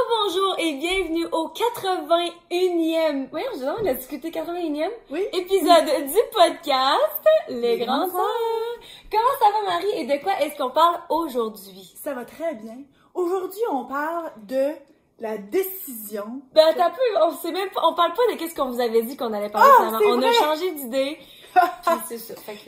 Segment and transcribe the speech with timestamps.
[0.00, 5.20] Rebonjour et bienvenue au 81e, voyons, je on a discuté 81e Oui.
[5.32, 8.78] épisode du podcast Les Grandes Sœurs.
[9.10, 9.90] Comment ça va Marie?
[9.96, 11.92] Et de quoi est-ce qu'on parle aujourd'hui?
[12.02, 12.78] Ça va très bien.
[13.14, 14.70] Aujourd'hui, on parle de
[15.18, 16.40] la décision.
[16.54, 18.80] Ben attends un peu, on sait même pas, on parle pas de qu'est-ce qu'on vous
[18.80, 21.18] avait dit qu'on allait parler Ah, On a changé d'idée.
[21.82, 21.96] Ça.
[22.08, 22.16] Que-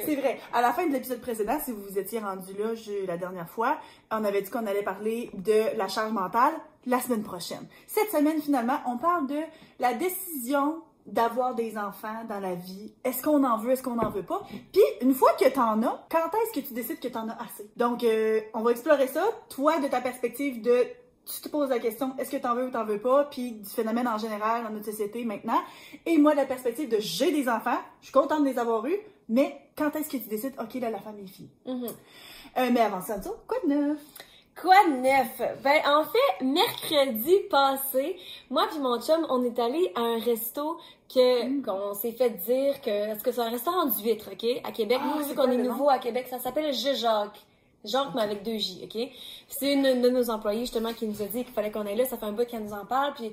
[0.05, 0.39] C'est vrai.
[0.53, 3.49] À la fin de l'épisode précédent, si vous vous étiez rendu là je- la dernière
[3.49, 3.79] fois,
[4.11, 6.53] on avait dit qu'on allait parler de la charge mentale
[6.87, 7.67] la semaine prochaine.
[7.87, 9.41] Cette semaine, finalement, on parle de
[9.79, 12.95] la décision d'avoir des enfants dans la vie.
[13.05, 14.43] Est-ce qu'on en veut, est-ce qu'on en veut pas?
[14.73, 17.69] Puis, une fois que t'en as, quand est-ce que tu décides que t'en as assez?
[17.77, 19.25] Donc, euh, on va explorer ça.
[19.49, 20.87] Toi, de ta perspective de
[21.25, 23.69] tu te poses la question est-ce que t'en veux ou t'en veux pas, puis du
[23.69, 25.61] phénomène en général dans notre société maintenant.
[26.07, 28.85] Et moi, de la perspective de j'ai des enfants, je suis contente de les avoir
[28.87, 28.97] eus,
[29.29, 31.51] mais quand est-ce que tu décides, ok, là, la femme est fille?
[31.67, 31.87] Mhm.
[32.59, 33.99] Euh, mais avant ça, ça, quoi de neuf?
[34.61, 35.43] Quoi de neuf?
[35.65, 38.17] Ben, en fait, mercredi passé,
[38.51, 40.79] moi puis mon chum, on est allé à un resto
[41.13, 41.63] que, Mm.
[41.65, 44.61] qu'on s'est fait dire que, est-ce que c'est un restaurant d'huîtres, ok?
[44.65, 44.99] À Québec.
[45.03, 47.41] Ah, Nous, vu qu'on est nouveau à Québec, ça s'appelle Je Jacques.
[47.85, 49.09] Jacques, mais avec deux J, ok?
[49.49, 52.05] C'est une de nos employés, justement, qui nous a dit qu'il fallait qu'on aille là.
[52.05, 53.15] Ça fait un bout qu'elle nous en parle.
[53.15, 53.33] Puis,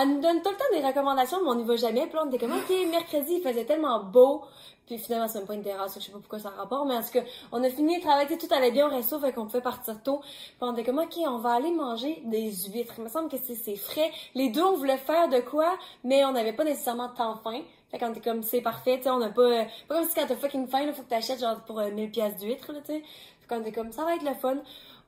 [0.00, 2.06] elle nous donne tout le temps des recommandations, mais on n'y va jamais.
[2.06, 4.42] Puis on était comme, ok, mercredi, il faisait tellement beau.
[4.86, 6.94] Puis finalement, c'est même pas une terrasse, je sais pas pourquoi ça a rapport, mais
[6.94, 9.46] en tout cas, on a fini de travailler, tout allait bien au resto, fait qu'on
[9.46, 10.20] pouvait partir tôt.
[10.20, 12.94] Puis on était comme, ok, on va aller manger des huîtres.
[12.98, 14.12] Il me semble que c'est frais.
[14.36, 17.62] Les deux, on voulait faire de quoi, mais on n'avait pas nécessairement tant faim.
[17.90, 20.36] Fait qu'on était comme, c'est parfait, on n'a pas, euh, pas comme si quand t'as
[20.36, 22.80] fucking faim, là, faut que t'achètes genre pour euh, 1000 pièces d'huîtres, là.
[23.48, 24.56] Fait qu'on était comme, ça va être le fun.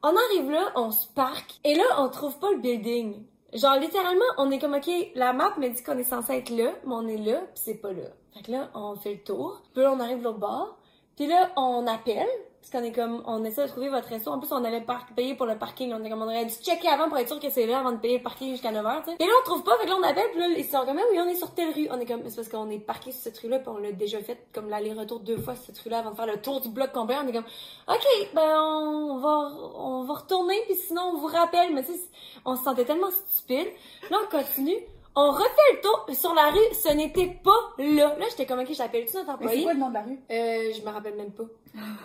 [0.03, 3.25] On arrive là, on se parque, et là, on trouve pas le building.
[3.53, 6.72] Genre, littéralement, on est comme, ok, la map me dit qu'on est censé être là,
[6.84, 8.05] mais on est là, pis c'est pas là.
[8.34, 9.62] Fait que là, on fait le tour.
[9.72, 10.77] Puis là, on arrive l'autre bord.
[11.17, 12.28] Puis là, on appelle.
[12.70, 14.30] Parce qu'on est comme, on essaie de trouver votre resto.
[14.30, 15.91] En plus, on allait par- payer pour le parking.
[15.94, 17.92] On est comme, on aurait dû checker avant pour être sûr que c'est là avant
[17.92, 19.16] de payer le parking jusqu'à 9h, tu sais.
[19.19, 19.77] Et là, on trouve pas.
[19.78, 20.30] Fait que là, on appelle.
[20.33, 21.89] Puis là, ils sont comme, Ah oui, on est sur telle rue.
[21.90, 23.61] On est comme, c'est parce qu'on est parqué sur cette rue-là.
[23.61, 26.27] Puis on l'a déjà fait comme l'aller-retour deux fois sur cette rue-là avant de faire
[26.27, 27.17] le tour du bloc complet.
[27.24, 27.45] On est comme,
[27.89, 30.61] OK, ben, on va, on va retourner.
[30.67, 31.73] Puis sinon, on vous rappelle.
[31.74, 32.00] Mais tu sais,
[32.45, 33.68] on se sentait tellement stupide.
[34.11, 34.77] Là, on continue.
[35.17, 38.17] On refait le tour sur la rue, ce n'était pas là.
[38.19, 39.63] Là, j'étais comme, ok, j'appelle-tu notre Mais c'est employé?
[39.64, 40.19] quoi le nom de la rue?
[40.30, 41.45] Euh, je me rappelle même pas.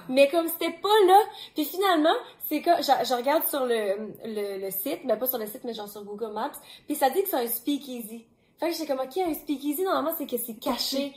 [0.10, 1.20] Mais comme c'était pas là,
[1.54, 2.14] puis finalement,
[2.50, 5.64] c'est que je, je regarde sur le, le, le site, mais pas sur le site,
[5.64, 6.52] mais genre sur Google Maps,
[6.88, 8.26] puis ça dit que c'est un speakeasy.
[8.60, 11.14] Fait que j'étais comme, ok, un speakeasy, normalement, c'est que c'est caché.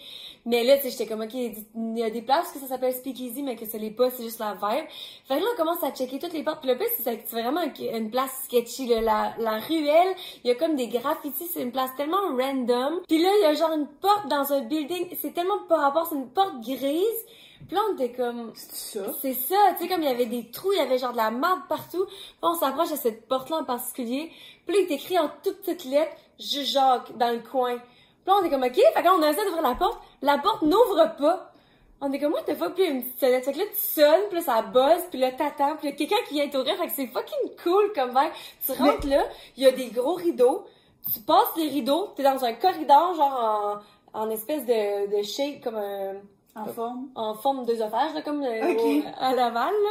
[0.47, 2.95] Mais là, tu sais, j'étais comme, ok, il y a des places que ça s'appelle
[2.95, 4.87] speakeasy, mais que ce l'est pas, c'est juste la vibe.
[5.27, 6.61] Fait que là, on commence à checker toutes les portes.
[6.61, 9.01] Puis le pire, c'est vraiment une place sketchy, là.
[9.01, 10.15] La, la ruelle,
[10.45, 13.01] il y a comme des graffitis, c'est une place tellement random.
[13.09, 16.07] Puis là, il y a genre une porte dans un building, c'est tellement pas rapport,
[16.07, 17.27] c'est une porte grise.
[17.67, 19.13] Puis là, on était comme, C'est ça?
[19.21, 21.17] c'est ça, tu sais, comme il y avait des trous, il y avait genre de
[21.17, 22.05] la marde partout.
[22.07, 24.31] Puis on s'approche de cette porte-là en particulier.
[24.65, 27.79] Puis là, il est écrit en toutes petites lettres, je Jacques, dans le coin.
[28.27, 30.03] Puis là, on est comme, ok, fait que là, on a essayé d'ouvrir la porte.
[30.21, 31.53] La porte n'ouvre pas.
[32.01, 33.45] On est comme, moi, t'as pas plus une petite sonnette.
[33.45, 36.17] Fait que là, tu sonnes, puis là, ça buzz, puis là, t'attends, puis a quelqu'un
[36.27, 36.77] qui vient t'ouvrir.
[36.77, 38.33] Fait que c'est fucking cool comme vibe.
[38.65, 39.25] Tu rentres là,
[39.57, 40.67] il y a des gros rideaux.
[41.15, 43.81] Tu passes les rideaux, t'es dans un corridor, genre
[44.13, 46.15] en, en espèce de, de shape, comme un
[46.57, 47.09] En forme?
[47.15, 48.81] en forme d'œsophage, là, comme euh, Ok.
[48.81, 49.91] au- à Laval, là.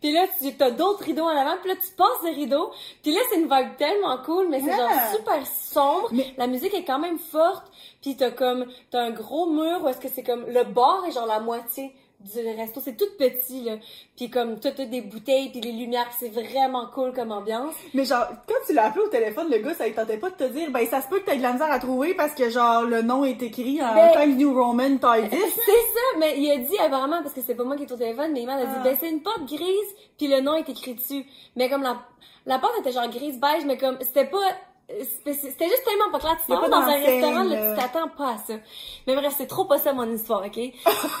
[0.00, 2.70] Puis là, tu as d'autres rideaux en avant, puis là, tu passes les rideaux.
[3.02, 6.08] Puis là, c'est une vibe tellement cool, mais c'est genre super sombre.
[6.12, 7.70] Mais- La musique est quand même forte.
[8.02, 11.12] Puis t'as comme, t'as un gros mur où est-ce que c'est comme, le bar est
[11.12, 12.80] genre la moitié du resto.
[12.84, 13.76] C'est tout petit, là.
[14.16, 17.74] Puis comme, t'as des bouteilles, puis les lumières, c'est vraiment cool comme ambiance.
[17.94, 20.34] Mais genre, quand tu l'as appelé au téléphone, le gars, ça ne tentait pas de
[20.36, 22.50] te dire, ben, ça se peut que t'aies de la misère à trouver parce que,
[22.50, 25.36] genre, le nom est écrit en Ben- Times New Roman taille 10.
[25.38, 27.96] C'est ça, mais il a dit apparemment, parce que c'est pas moi qui est au
[27.96, 28.80] téléphone, mais il m'a dit, Ah.
[28.84, 31.24] ben c'est une porte grise, puis le nom est écrit dessus.
[31.56, 31.96] Mais comme la,
[32.46, 34.38] la porte était genre grise beige, mais comme c'était pas,
[35.02, 36.36] c'était c'était juste tellement pas clair.
[36.44, 38.54] Tu pas dans un restaurant, là, tu t'attends pas à ça.
[39.06, 40.56] Mais bref, c'est trop pas ça mon histoire, ok?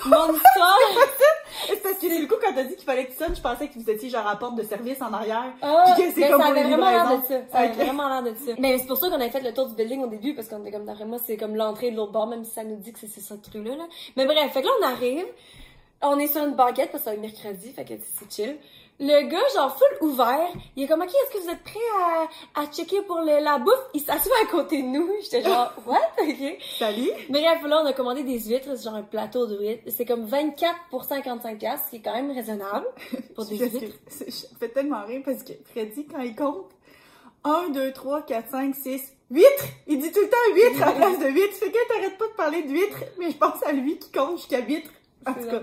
[0.06, 0.78] mon histoire,
[1.66, 3.40] C'est parce que c'est le coup quand t'as dit qu'il fallait que tu sonnes, je
[3.40, 5.52] pensais que vous étiez genre à porte de service en arrière.
[5.62, 7.34] Ah, Puis que c'est mais comme ça avait vraiment l'air de ça.
[7.50, 8.52] Ça avait vraiment l'air de ça.
[8.58, 10.60] Mais c'est pour ça qu'on avait fait le tour du building au début, parce qu'on
[10.60, 12.92] était comme, d'après moi, c'est comme l'entrée de l'autre bord, même si ça nous dit
[12.92, 13.84] que c'est cette rue-là, là.
[14.16, 15.26] Mais bref, fait que là, on arrive,
[16.02, 18.56] on est sur une banquette, parce que c'est mercredi, fait que c'est chill.
[19.02, 21.78] Le gars, genre, full ouvert, il est comme, OK, est-ce que vous êtes prêts
[22.54, 23.72] à, à checker pour le, la bouffe?
[23.94, 25.08] Il s'assoit à côté de nous.
[25.22, 25.96] J'étais genre, what?
[26.22, 26.58] OK.
[26.78, 27.08] Salut!
[27.30, 29.84] Bref, là, on a commandé des huîtres, c'est genre un plateau de huîtres.
[29.88, 32.86] C'est comme 24 pour 55 piastres, ce qui est quand même raisonnable
[33.34, 33.96] pour des huîtres.
[34.26, 36.66] je- fais tellement rire parce que Freddy, quand il compte
[37.44, 39.44] 1, 2, 3, 4, 5, 6, 8!
[39.86, 41.40] Il dit tout le temps 8 à la place de 8.
[41.52, 42.82] Fait que t'arrêtes pas de parler de 8,
[43.18, 44.84] mais je pense à lui qui compte jusqu'à 8.
[45.26, 45.60] En tout cas.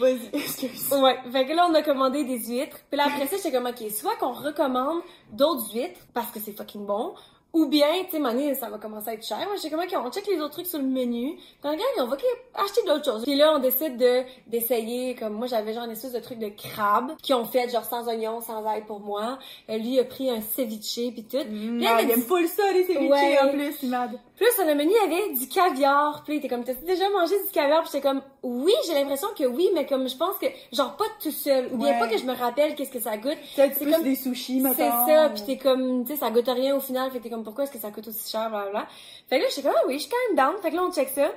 [0.00, 0.88] Vas-y, excuse.
[0.92, 2.78] Ouais, fait que là, on a commandé des huîtres.
[2.90, 5.00] Puis là, après ça, j'étais comme, OK, soit qu'on recommande
[5.32, 7.14] d'autres huîtres, parce que c'est fucking bon,
[7.54, 9.36] ou bien, tu sais, mané, ça va commencer à être cher.
[9.36, 11.34] Moi, j'étais comme, OK, on check les autres trucs sur le menu.
[11.36, 12.16] Puis on regarde, on va
[12.54, 13.22] acheter d'autres choses.
[13.24, 16.48] Puis là, on décide de d'essayer, comme moi, j'avais genre une espèce de truc de
[16.48, 19.38] crabe, qui ont fait genre sans oignon, sans ail pour moi.
[19.68, 21.36] Euh, lui a pris un ceviche, puis tout.
[21.36, 21.42] Mm,
[21.78, 23.38] Puis elle il a aime full ça, les ceviches, Ouais.
[23.42, 24.18] en plus, Imad.
[24.42, 26.22] Puis là, le menu, il y avait du caviar.
[26.24, 27.82] Puis il était comme, t'as déjà mangé du caviar?
[27.82, 31.04] Puis j'étais comme, oui, j'ai l'impression que oui, mais comme je pense que, genre, pas
[31.22, 31.68] tout seul.
[31.72, 31.98] Ou bien Ouais.
[31.98, 33.36] pas que je me rappelle qu'est-ce que ça goûte.
[33.56, 35.06] Peut-être C'est plus comme- des sushis, C'est mettons.
[35.06, 37.44] ça, puis t'es comme, tu sais, ça goûte rien au final, fait que t'es comme,
[37.44, 38.86] pourquoi est-ce que ça coûte aussi cher, blablabla.
[39.28, 40.60] Fait que là, j'étais comme, ah oui, je suis quand même down.
[40.62, 41.28] Fait que là, on check ça.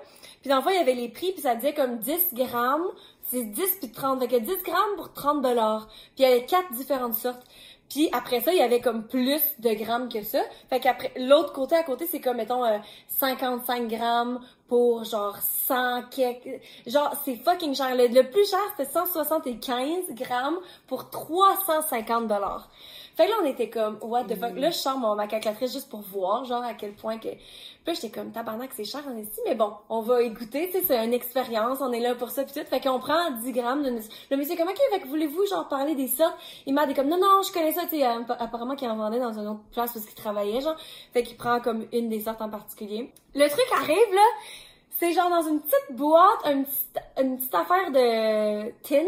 [0.42, 2.86] Puis dans le fond, il y avait les prix, puis ça disait comme 10 grammes,
[3.32, 4.20] c'est 10 puis 30.
[4.20, 5.88] Fait que 10 grammes pour 30 dollars.
[6.16, 7.42] Puis il y avait quatre différentes sortes.
[7.90, 10.42] Puis après ça, il y avait comme plus de grammes que ça.
[10.70, 12.78] Fait qu'après, l'autre côté à côté, c'est comme, mettons, euh,
[13.08, 16.62] 55 grammes pour genre 100 quelques...
[16.88, 17.96] Genre, c'est fucking cher.
[17.96, 22.70] Le, le plus cher, c'était 175 grammes pour 350 dollars.
[23.16, 24.58] Fait que là, on était comme, what the fuck.
[24.58, 27.30] Là, je sors mon, ma calculatrice juste pour voir, genre, à quel point que...
[27.30, 27.40] Puis
[27.88, 30.74] là, j'étais comme, tabarnak, c'est cher en ici, mais bon, on va y goûter, tu
[30.74, 32.68] sais, c'est une expérience, on est là pour ça, puis tout.
[32.68, 33.90] Fait qu'on prend 10 grammes de...
[34.32, 36.36] Le monsieur est comme, OK, fait que voulez-vous, genre, parler des sortes?
[36.66, 38.98] Il m'a dit comme, non, non, je connais ça, tu sais, euh, apparemment qu'il en
[38.98, 40.76] vendait dans une autre place parce qu'il travaillait, genre.
[41.14, 43.14] Fait qu'il prend comme une des sortes en particulier.
[43.34, 44.28] Le truc arrive, là,
[45.00, 49.06] c'est genre dans une petite boîte, une petite, une petite affaire de tin.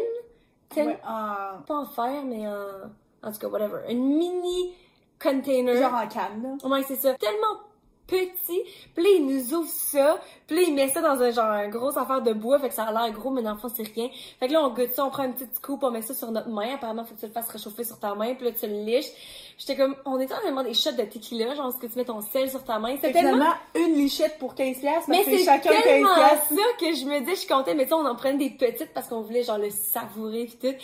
[0.69, 0.86] Tin?
[0.86, 2.89] Ouais, Pas en fer, mais en...
[3.23, 3.79] En tout cas, whatever.
[3.89, 4.73] Une mini
[5.21, 5.75] container.
[5.75, 6.67] Genre en canne, là.
[6.69, 7.13] Ouais, c'est ça.
[7.15, 7.66] Tellement
[8.07, 8.63] petit.
[8.95, 10.19] Puis là, il nous ouvre ça.
[10.48, 12.57] Puis là, il met ça dans un genre, un gros affaire de bois.
[12.59, 14.09] Fait que ça a l'air gros, mais dans le fond, c'est rien.
[14.39, 16.31] Fait que là, on goûte ça, on prend une petite coupe, on met ça sur
[16.31, 16.75] notre main.
[16.75, 18.33] Apparemment, faut que tu le fasses réchauffer sur ta main.
[18.36, 19.12] Puis là, tu le liches.
[19.57, 21.54] J'étais comme, on était en train de demander des shots de tequila.
[21.56, 22.95] Genre, est-ce que tu mets ton sel sur ta main?
[22.95, 26.48] C'était tellement une lichette pour 15 piastres, mais c'est chacun 15 tellement piastres.
[26.50, 29.07] ça que je me dis, je comptais, mais tu on en prenait des petites parce
[29.07, 30.75] qu'on voulait genre le savourer pis tout.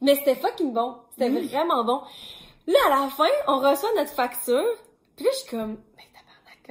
[0.00, 0.96] Mais c'était fucking bon.
[1.12, 1.46] C'était Mm.
[1.46, 2.00] vraiment bon.
[2.66, 4.64] Là, à la fin, on reçoit notre facture.
[5.16, 5.76] Puis là, je suis comme,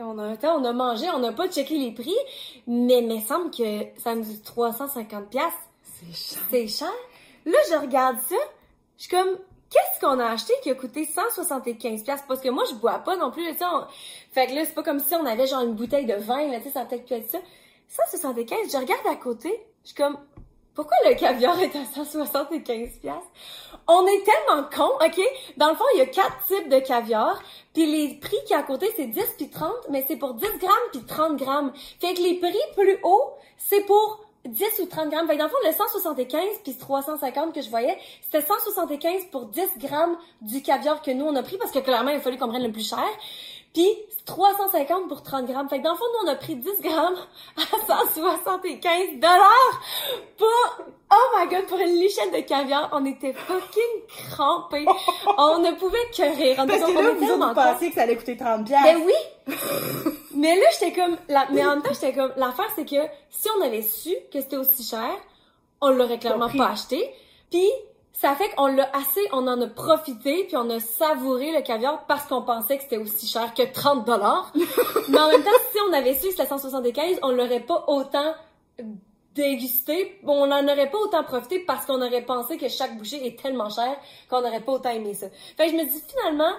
[0.01, 2.15] tabarnak, on a, attends, on a mangé, on n'a pas checké les prix,
[2.67, 5.43] mais il me semble que ça nous dit 350 pièces.
[5.83, 6.43] C'est cher.
[6.49, 6.91] C'est cher.
[7.45, 8.35] Là, je regarde ça,
[8.97, 9.37] je suis comme,
[9.69, 13.15] qu'est-ce qu'on a acheté qui a coûté 175 pièces Parce que moi, je bois pas
[13.17, 13.65] non plus, tu sais.
[13.65, 13.85] on-
[14.31, 16.57] Fait que là, c'est pas comme si on avait genre une bouteille de vin, là,
[16.59, 17.39] tu sais, ça peut-être être ça.
[17.89, 19.49] 175, je regarde à côté,
[19.83, 20.17] je suis comme,
[20.73, 23.13] pourquoi le caviar est à 175 pièces
[23.87, 25.19] On est tellement cons, OK?
[25.57, 27.41] Dans le fond, il y a quatre types de caviar,
[27.73, 30.45] puis les prix qui est à côté, c'est 10 puis 30, mais c'est pour 10
[30.59, 31.73] grammes puis 30 grammes.
[31.99, 35.27] Fait que les prix plus hauts, c'est pour 10 ou 30 grammes.
[35.27, 39.47] Fait que dans le fond, le 175 puis 350 que je voyais, c'était 175 pour
[39.47, 42.37] 10 grammes du caviar que nous, on a pris, parce que clairement, il a fallu
[42.37, 43.07] qu'on prenne le plus cher.
[43.73, 43.87] Puis
[44.25, 45.69] 350 pour 30 grammes.
[45.69, 47.15] Fait que dans le fond, nous, on a pris 10 grammes
[47.57, 49.81] à 175 dollars
[50.37, 52.89] pour, oh my god, pour une lichette de caviar.
[52.93, 54.85] On était fucking crampés.
[55.37, 56.57] on ne pouvait que rire.
[56.59, 58.85] On Parce que on là, vous vous pensiez que ça allait coûter 30 piastres.
[58.85, 59.55] ben oui!
[60.35, 63.47] mais là, j'étais comme, la, mais en même temps, j'étais comme, l'affaire, c'est que si
[63.57, 65.11] on avait su que c'était aussi cher,
[65.81, 67.11] on l'aurait clairement pas acheté.
[67.49, 67.67] Puis,
[68.13, 72.05] ça fait qu'on l'a assez, on en a profité, puis on a savouré le caviar
[72.07, 74.51] parce qu'on pensait que c'était aussi cher que 30 dollars.
[75.09, 78.33] mais en même temps, si on avait su que c'était 175, on l'aurait pas autant
[79.33, 83.41] dégusté, on n'en aurait pas autant profité parce qu'on aurait pensé que chaque bouchée est
[83.41, 83.95] tellement cher
[84.29, 85.27] qu'on n'aurait pas autant aimé ça.
[85.57, 86.53] Fait que je me dis finalement,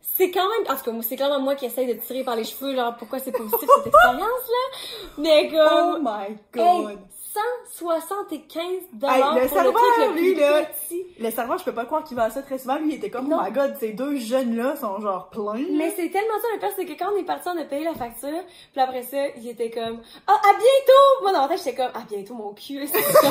[0.00, 2.44] c'est quand même, en tout cas, c'est clairement moi qui essaye de tirer par les
[2.44, 5.12] cheveux, genre, pourquoi c'est positif cette expérience-là.
[5.18, 6.98] Mais Oh comme, my hey,
[7.36, 7.90] god.
[7.90, 11.04] 175 Hey, dollars le pour le truc serveur, le lui, là, petit.
[11.18, 12.76] le serveur, je peux pas croire qu'il vend ça très souvent.
[12.76, 13.38] Lui, il était comme, Non.
[13.40, 15.64] oh my god, ces deux jeunes-là sont genre pleins.
[15.72, 17.84] Mais c'est tellement ça, le pire, c'est que quand on est parti, on a payé
[17.84, 21.22] la facture, puis après ça, il était comme, ah, à bientôt!
[21.22, 23.30] Moi, dans ma tête, j'étais comme, à bientôt, mon cul, c'est on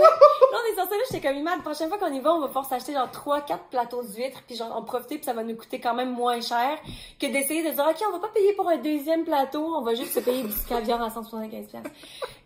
[0.00, 0.08] Là,
[0.52, 2.66] on est sorti là, j'étais comme, la prochaine fois qu'on y va, on va pouvoir
[2.66, 5.80] s'acheter genre 3, 4 plateaux d'huîtres, puis genre, en profiter, puis ça va nous coûter
[5.80, 6.78] quand même moins cher
[7.20, 9.94] que d'essayer de dire, ok, on va pas payer pour un deuxième plateau, on va
[9.94, 11.90] juste se payer du caviar à 175 piastres.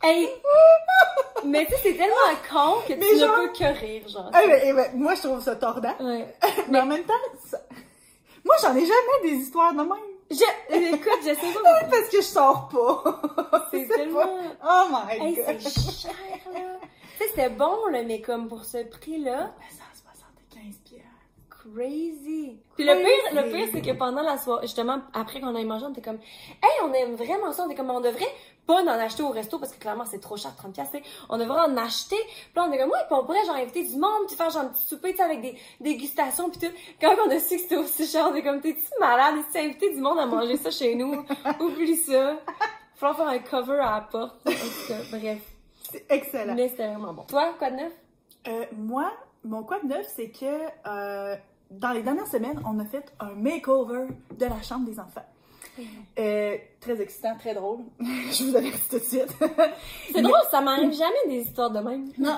[0.02, 0.28] Hey!
[1.44, 2.14] Mais tu sais, c'est tellement
[2.50, 4.30] con que Mais tu genre- ne peux que rire, genre.
[4.44, 5.94] Eh ben, ben, moi, je trouve ça tordant.
[6.00, 6.34] Ouais.
[6.68, 7.14] Mais en même temps,
[7.46, 7.60] ça-
[8.44, 9.92] moi, j'en ai jamais des histoires de même.
[10.30, 13.66] Je, écoute, je sais pas Parce que je sors pas.
[13.70, 14.20] C'est tellement...
[14.20, 14.28] pas.
[14.64, 15.60] Oh my Hey, god.
[15.60, 16.12] c'est cher,
[16.52, 16.60] là!
[16.82, 21.08] Tu sais, c'était bon, là, mais comme pour ce prix-là, 175 piastres.
[21.48, 22.58] crazy!
[22.76, 25.86] Puis le pire, le pire, c'est que pendant la soirée, justement, après qu'on ait mangé,
[25.86, 26.18] on était comme,
[26.62, 28.32] hey, on aime vraiment ça, on était comme, on devrait
[28.68, 31.10] pas en acheter au resto parce que clairement, c'est trop cher, 30 piastres, tu sais.
[31.30, 32.16] On devrait en acheter.
[32.16, 34.50] Puis là, on était comme, ouais, puis on pourrait, genre, inviter du monde, puis faire,
[34.50, 36.74] genre, un petit souper, tu avec des dégustations, puis tout.
[37.00, 39.36] Quand on a su que c'était aussi cher, on était comme, t'es-tu malade?
[39.46, 41.24] Si tu invité du monde à manger ça chez nous,
[41.60, 42.36] oublie ça.
[42.96, 44.36] Faut faire un cover à la porte.
[44.46, 45.38] En tout cas, bref.
[45.90, 46.54] C'est excellent.
[46.54, 47.22] Mais c'était vraiment bon.
[47.22, 47.92] Toi, quoi de neuf?
[48.48, 49.10] Euh, moi,
[49.44, 50.44] mon quoi de neuf, c'est que
[50.86, 51.36] euh,
[51.70, 55.24] dans les dernières semaines, on a fait un makeover de la chambre des enfants.
[56.18, 57.80] Euh, très excitant, très drôle.
[58.00, 59.36] Je vous avertis tout de suite.
[60.12, 62.10] C'est drôle, ça m'arrive jamais des histoires de même.
[62.18, 62.36] Non.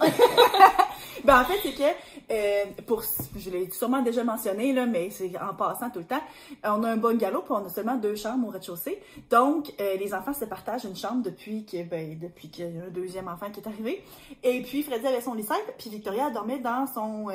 [1.25, 1.83] ben, en fait, c'est que,
[2.31, 3.03] euh, pour,
[3.37, 6.21] je l'ai sûrement déjà mentionné, là, mais c'est en passant tout le temps,
[6.65, 9.01] on a un bungalow, puis on a seulement deux chambres au rez-de-chaussée.
[9.31, 12.85] Donc, euh, les enfants se partagent une chambre depuis que, ben, depuis qu'il y a
[12.85, 14.05] un deuxième enfant qui est arrivé.
[14.43, 17.29] Et puis, Freddy avait son lit simple, puis Victoria dormait dans son,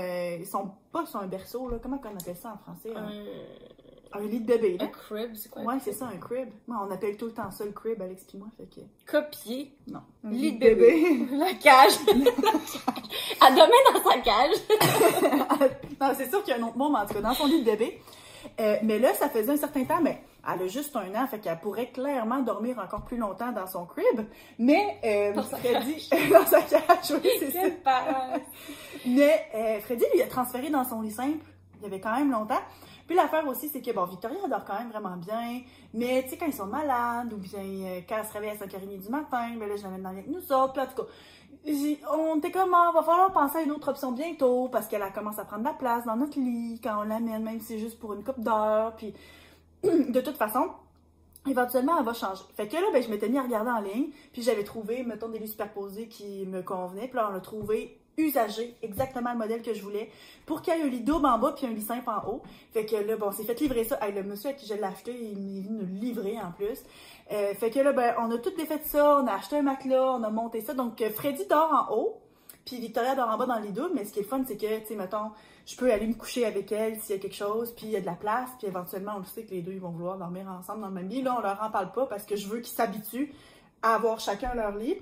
[0.50, 2.94] son, pas son berceau, là, comment on appelle ça en français?
[2.96, 3.12] Un,
[4.18, 4.86] un lit de bébé, là.
[4.86, 5.64] Un crib, c'est quoi?
[5.64, 6.50] Ouais, c'est ça, un crib.
[6.68, 8.82] Moi, on appelle tout le temps ça le crib, Alex puis moi, fait que...
[9.12, 9.76] Copier.
[9.88, 10.02] Non.
[10.24, 11.28] Lit de bébé.
[11.38, 11.94] La cage.
[12.08, 15.72] Elle dormait dans sa cage.
[16.02, 17.48] non, c'est sûr qu'il y a un autre mot, mais en tout cas, dans son
[17.48, 18.02] lit de bébé.
[18.60, 21.40] Euh, mais là, ça faisait un certain temps, mais elle a juste un an, fait
[21.40, 24.22] qu'elle pourrait clairement dormir encore plus longtemps dans son crib.
[24.60, 27.62] Mais euh, Dans sa Freddy, dans sa cage, oui, c'est ça.
[27.62, 28.42] Quelle parole.
[29.06, 31.46] Mais euh, Freddy lui a transféré dans son lit simple.
[31.80, 32.62] Il y avait quand même longtemps.
[33.08, 35.62] Puis l'affaire aussi, c'est que, bon, Victoria dort quand même vraiment bien.
[35.94, 38.56] Mais, tu sais, quand ils sont malades, ou bien euh, quand elle se réveille à
[38.56, 40.74] 5h30 du matin, ben là, je l'amène dans avec nous autres.
[40.74, 41.10] Puis en tout cas,
[42.18, 45.14] on était comme, ah, va falloir penser à une autre option bientôt, parce qu'elle elle
[45.14, 48.00] commence à prendre la place dans notre lit quand on l'amène, même si c'est juste
[48.00, 48.96] pour une coupe d'heure.
[48.96, 49.14] Puis,
[49.84, 50.70] de toute façon,
[51.48, 52.44] éventuellement, elle va changer.
[52.56, 55.30] Fait que là, ben, je m'étais mis à regarder en ligne, puis j'avais trouvé, mettons,
[55.30, 57.08] des lits superposés qui me convenaient.
[57.08, 60.10] Puis là, on a trouvé usagé, exactement le modèle que je voulais,
[60.46, 62.42] pour qu'il y ait un lit double en bas puis un lit simple en haut.
[62.74, 63.98] Fait que là, bon, on s'est fait livrer ça.
[64.02, 66.80] Hey, le monsieur à qui je l'ai acheté, il nous en plus.
[67.32, 70.14] Euh, fait que là, ben, on a tout défait ça, on a acheté un matelas,
[70.14, 70.74] on a monté ça.
[70.74, 72.22] Donc, euh, Freddy dort en haut,
[72.66, 73.92] puis Victoria dort en bas dans le lit double.
[73.96, 75.32] Mais ce qui est fun, c'est que, tu sais, mettons,
[75.66, 77.96] je peux aller me coucher avec elle s'il y a quelque chose, puis il y
[77.96, 80.18] a de la place, puis éventuellement, on le sait que les deux, ils vont vouloir
[80.18, 81.22] dormir ensemble dans le même lit.
[81.22, 83.34] Là, on leur en parle pas parce que je veux qu'ils s'habituent
[83.82, 84.98] à avoir chacun leur lit.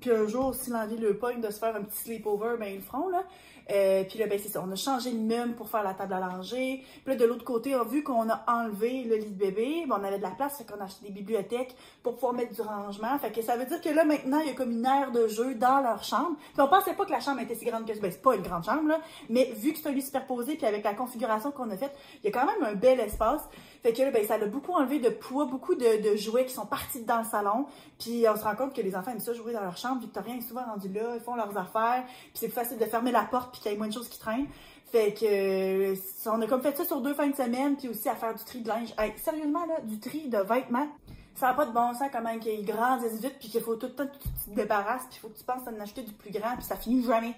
[0.00, 2.76] Puis un jour, si l'envie le pogne de se faire un petit sleepover, ben ils
[2.76, 3.24] le feront, là.
[3.70, 6.14] Euh, puis là, ben c'est ça, on a changé de meuble pour faire la table
[6.14, 6.82] à langer.
[7.04, 9.84] Puis là, de l'autre côté, on a vu qu'on a enlevé le lit de bébé,
[9.86, 12.54] ben, on avait de la place, fait qu'on a acheté des bibliothèques pour pouvoir mettre
[12.54, 13.18] du rangement.
[13.18, 15.28] Fait que ça veut dire que là, maintenant, il y a comme une aire de
[15.28, 16.36] jeu dans leur chambre.
[16.54, 18.00] Puis on pensait pas que la chambre était si grande que ça.
[18.00, 19.00] Ben, c'est pas une grande chambre, là.
[19.28, 22.26] Mais vu que c'est un lit superposé, puis avec la configuration qu'on a faite, il
[22.26, 23.42] y a quand même un bel espace.
[23.82, 27.04] Fait que ben, ça a beaucoup enlevé de poids, beaucoup de, jouets qui sont partis
[27.04, 27.66] dans le salon.
[27.98, 30.00] Puis on se rend compte que les enfants aiment ça jouer dans leur chambre.
[30.00, 32.04] Victorien est souvent rendu là, ils font leurs affaires.
[32.06, 34.08] Puis c'est plus facile de fermer la porte puis qu'il y ait moins de choses
[34.08, 34.48] qui traînent.
[34.90, 35.94] Fait que euh,
[36.26, 38.42] on a comme fait ça sur deux fins de semaine, puis aussi à faire du
[38.42, 38.94] tri de linge.
[38.98, 40.88] Hey, sérieusement, là, du tri de vêtements,
[41.34, 43.94] ça n'a pas de bon sens comment ils grandissent vite, puis qu'il faut tout le
[43.94, 46.12] temps que tu te débarrasses, puis il faut que tu penses à en acheter du
[46.12, 47.34] plus grand, puis ça finit jamais.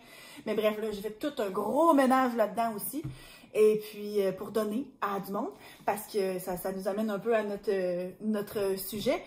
[0.47, 3.02] Mais bref, là, j'ai fait tout un gros ménage là-dedans aussi.
[3.54, 5.50] Et puis, euh, pour donner à du monde,
[5.85, 9.23] parce que ça, ça nous amène un peu à notre, euh, notre sujet.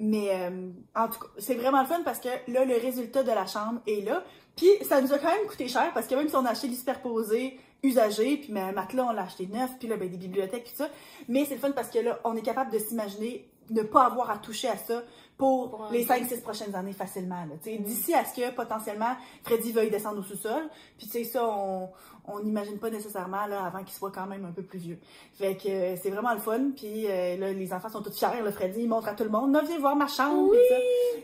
[0.00, 3.30] Mais euh, en tout cas, c'est vraiment le fun parce que là, le résultat de
[3.30, 4.24] la chambre est là.
[4.56, 6.68] Puis, ça nous a quand même coûté cher parce que même si on a acheté
[6.68, 10.64] des superposés usagés, puis un matelas, on l'a acheté neuf, puis là, ben, des bibliothèques,
[10.64, 10.88] puis ça.
[11.28, 14.30] Mais c'est le fun parce que là, on est capable de s'imaginer ne pas avoir
[14.30, 15.02] à toucher à ça
[15.38, 16.14] pour, les peu.
[16.14, 17.46] 5-6 prochaines années facilement.
[17.62, 20.68] sais, D'ici à ce que potentiellement Freddy veuille descendre au sous-sol.
[20.98, 21.88] Puis tu sais, ça, on
[22.28, 24.98] on n'imagine pas nécessairement là, avant qu'il soit quand même un peu plus vieux.
[25.34, 26.70] Fait que euh, c'est vraiment le fun.
[26.76, 28.42] Puis euh, là, les enfants sont tous fiers.
[28.42, 29.50] Là, Freddy, il montre à tout le monde.
[29.50, 30.50] Non, viens voir ma chambre.
[30.50, 30.58] Oui!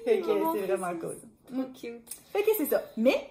[0.05, 1.17] Fait que c'est vraiment cool.
[1.47, 2.11] Trop cute.
[2.33, 2.83] Fait que c'est ça.
[2.97, 3.29] Mais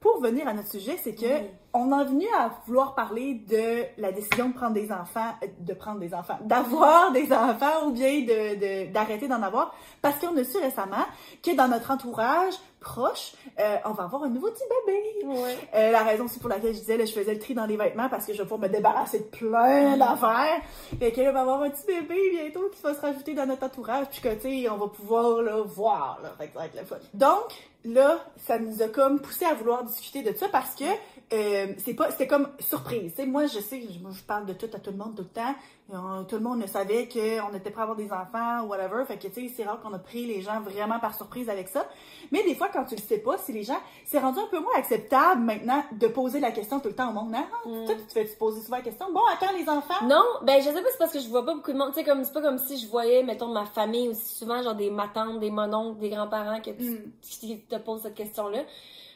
[0.00, 1.48] pour venir à notre sujet, c'est que Oui.
[1.74, 5.46] On en est venu à vouloir parler de la décision de prendre des enfants, euh,
[5.58, 8.54] de prendre des enfants, d'avoir des enfants ou bien de
[8.86, 11.04] de- d'arrêter d'en avoir, parce qu'on a su récemment
[11.42, 15.00] que dans notre entourage proche, euh, on va avoir un nouveau petit bébé.
[15.40, 15.56] Ouais.
[15.74, 17.76] Euh, la raison c'est pour laquelle je disais là, je faisais le tri dans les
[17.78, 20.60] vêtements parce que je vais pouvoir me débarrasser de plein d'affaires.
[20.98, 23.46] Fait que là, on va avoir un petit bébé bientôt qui va se rajouter dans
[23.46, 26.30] notre entourage puis que tu sais, on va pouvoir le voir là.
[26.38, 26.96] Fait que ça va être le fun.
[27.14, 30.84] Donc là, ça nous a comme poussé à vouloir discuter de ça parce que
[31.34, 33.12] euh, c'est pas c'était comme surprise.
[33.26, 35.54] Moi je sais, je, parle de tout à tout le monde tout le temps.
[35.92, 39.04] Euh, tout le monde ne savait qu'on était prêt à avoir des enfants ou whatever.
[39.06, 41.68] Fait que tu sais, c'est rare qu'on a pris les gens vraiment par surprise avec
[41.68, 41.86] ça.
[42.32, 44.60] Mais des fois, quand tu le sais pas, si les gens, c'est rendu un peu
[44.60, 47.34] moins acceptable maintenant de poser la question tout le temps au monde.
[47.36, 47.84] Ah, Mm.
[47.86, 49.12] toi, tu te fais tu poser souvent la question?
[49.12, 50.06] Bon, quand les enfants?
[50.06, 51.88] Non, ben je sais pas, c'est parce que je vois pas beaucoup de monde.
[51.92, 54.74] Tu sais, comme c'est pas comme si je voyais, mettons, ma famille aussi souvent, genre
[54.74, 57.10] des matantes, des mononcles, des grands-parents que tu- Mm.
[57.20, 58.60] qui te posent cette question-là.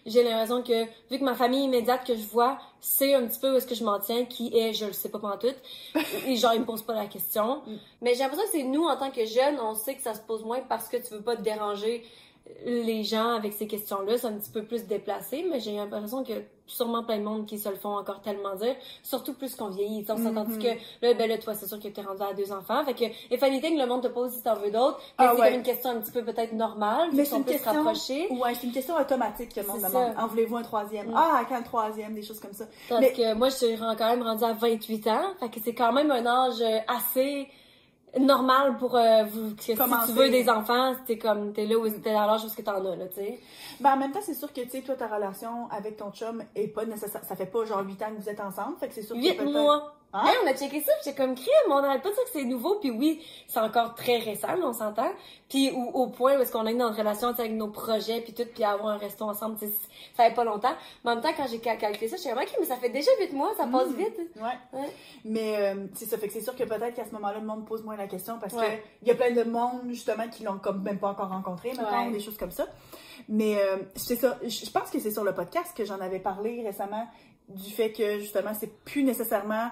[0.09, 3.53] J'ai l'impression que, vu que ma famille immédiate que je vois, c'est un petit peu
[3.53, 5.47] où est-ce que je m'en tiens, qui est, je le sais pas tout
[6.27, 7.63] et genre, ils me posent pas la question.
[7.67, 7.77] Mm.
[8.03, 10.21] Mais j'ai l'impression que c'est nous, en tant que jeunes, on sait que ça se
[10.21, 12.05] pose moins parce que tu veux pas te déranger
[12.65, 16.43] les gens avec ces questions-là, c'est un petit peu plus déplacé, mais j'ai l'impression que
[16.69, 20.05] sûrement plein de monde qui se le font encore tellement dire, surtout plus qu'on vieillit.
[20.09, 20.59] On s'entend Mhm.
[20.63, 20.69] que
[21.03, 22.85] là, ben là, toi, c'est sûr que t'es rendu à deux enfants.
[22.85, 25.01] Fait que, if anything, le monde te pose si t'en veux d'autres.
[25.19, 25.49] Ah c'est ouais.
[25.49, 28.29] comme une question un petit peu peut-être normale, Mais qu'on une peut se question- rapprocher.
[28.31, 30.15] Ouais, c'est une question automatique que le monde demande.
[30.19, 31.09] En voulez-vous un troisième?
[31.09, 31.15] Mm.
[31.17, 32.15] Ah, quand le troisième?
[32.15, 32.67] Des choses comme ça.
[32.89, 35.33] Parce Mais- que moi, je suis quand même rendue à 28 ans.
[35.41, 37.49] Fait que c'est quand même un âge assez
[38.19, 39.55] normal pour euh, vous.
[39.55, 42.49] Que si tu veux des enfants, t'es comme, t'es là où t'es à l'âge où
[42.49, 43.41] ce que t'en as, là, tu sais.
[43.81, 46.43] Ben, en même temps, c'est sûr que, tu sais, toi, ta relation avec ton chum
[46.55, 47.23] est pas nécessaire.
[47.25, 48.77] Ça fait pas genre 8 ans que vous êtes ensemble.
[48.79, 49.95] Fait que c'est sûr que 8 peut-être- mois.
[50.13, 50.23] Hein?
[50.27, 52.31] Hey, on a checké ça, puis j'étais comme crime, on n'arrête pas de dire que
[52.33, 55.11] c'est nouveau, puis oui, c'est encore très récent, on s'entend.
[55.51, 58.33] Puis au, au point où est-ce qu'on est dans une relation avec nos projets, puis
[58.33, 59.67] tout, puis avoir un resto ensemble, ça
[60.17, 60.73] fait pas longtemps.
[61.05, 62.89] Mais en même temps, quand j'ai cal- calculé ça, j'étais comme, ok, mais ça fait
[62.89, 63.97] déjà 8 mois, ça passe Mm.
[63.97, 64.19] vite.
[64.37, 64.81] Ouais.
[64.81, 64.89] Ouais.
[65.27, 67.67] Mais euh, c'est ça, fait que c'est sûr que peut-être qu'à ce moment-là, le monde
[67.67, 68.67] pose moins la question parce Ouais.
[68.79, 71.71] que il y a plein de monde justement qui l'ont comme même pas encore rencontré,
[71.73, 72.11] Ouais.
[72.13, 72.67] des choses comme ça.
[73.29, 76.19] Mais euh, c'est ça, je je pense que c'est sur le podcast que j'en avais
[76.21, 77.07] parlé récemment
[77.49, 79.71] du fait que justement c'est plus nécessairement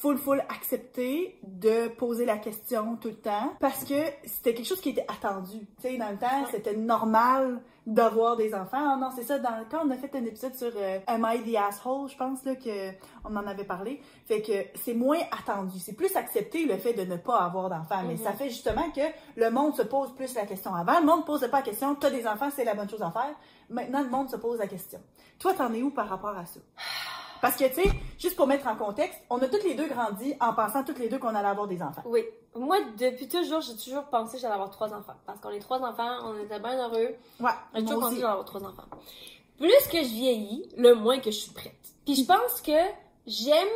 [0.00, 4.80] full full accepté de poser la question tout le temps parce que c'était quelque chose
[4.80, 5.58] qui était attendu.
[5.80, 8.92] Tu sais, dans le temps, c'était normal d'avoir des enfants.
[8.94, 11.40] Ah non, c'est ça, dans, quand on a fait un épisode sur euh, Am I
[11.50, 12.90] the Asshole, je pense là, que
[13.24, 15.78] on en avait parlé, fait que c'est moins attendu.
[15.78, 18.02] C'est plus accepté le fait de ne pas avoir d'enfants.
[18.06, 18.24] Mais Mhm.
[18.24, 19.02] ça fait justement que
[19.36, 20.74] le monde se pose plus la question.
[20.74, 23.02] Avant, le monde ne posait pas la question, t'as des enfants, c'est la bonne chose
[23.02, 23.34] à faire.
[23.70, 25.00] Maintenant, le monde se pose la question.
[25.38, 26.60] Toi, t'en es où par rapport à ça?
[27.40, 30.34] Parce que, tu sais, juste pour mettre en contexte, on a toutes les deux grandi
[30.40, 32.02] en pensant toutes les deux qu'on allait avoir des enfants.
[32.04, 32.24] Oui.
[32.54, 35.14] Moi, depuis toujours, j'ai toujours pensé que j'allais avoir trois enfants.
[35.26, 37.14] Parce qu'on est trois enfants, on était bien heureux.
[37.40, 38.84] Ouais, J'ai toujours pensé que j'allais avoir trois enfants.
[39.58, 41.74] Plus que je vieillis, le moins que je suis prête.
[42.04, 42.72] Puis je pense que
[43.26, 43.68] j'aime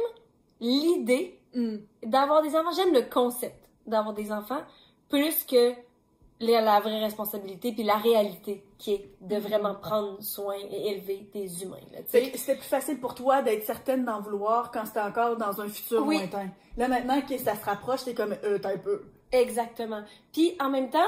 [0.60, 1.78] l'idée Mm.
[2.04, 2.70] d'avoir des enfants.
[2.76, 4.60] J'aime le concept d'avoir des enfants
[5.08, 5.72] plus que
[6.40, 11.28] la, la vraie responsabilité puis la réalité qui est de vraiment prendre soin et élever
[11.34, 11.76] des humains.
[12.06, 16.06] C'était plus facile pour toi d'être certaine d'en vouloir quand c'était encore dans un futur
[16.06, 16.18] Oui.
[16.18, 16.48] lointain.
[16.76, 19.02] Là, maintenant que ça se rapproche, t'es comme, euh, t'as un peu.
[19.32, 20.02] Exactement.
[20.32, 20.98] Puis en même temps,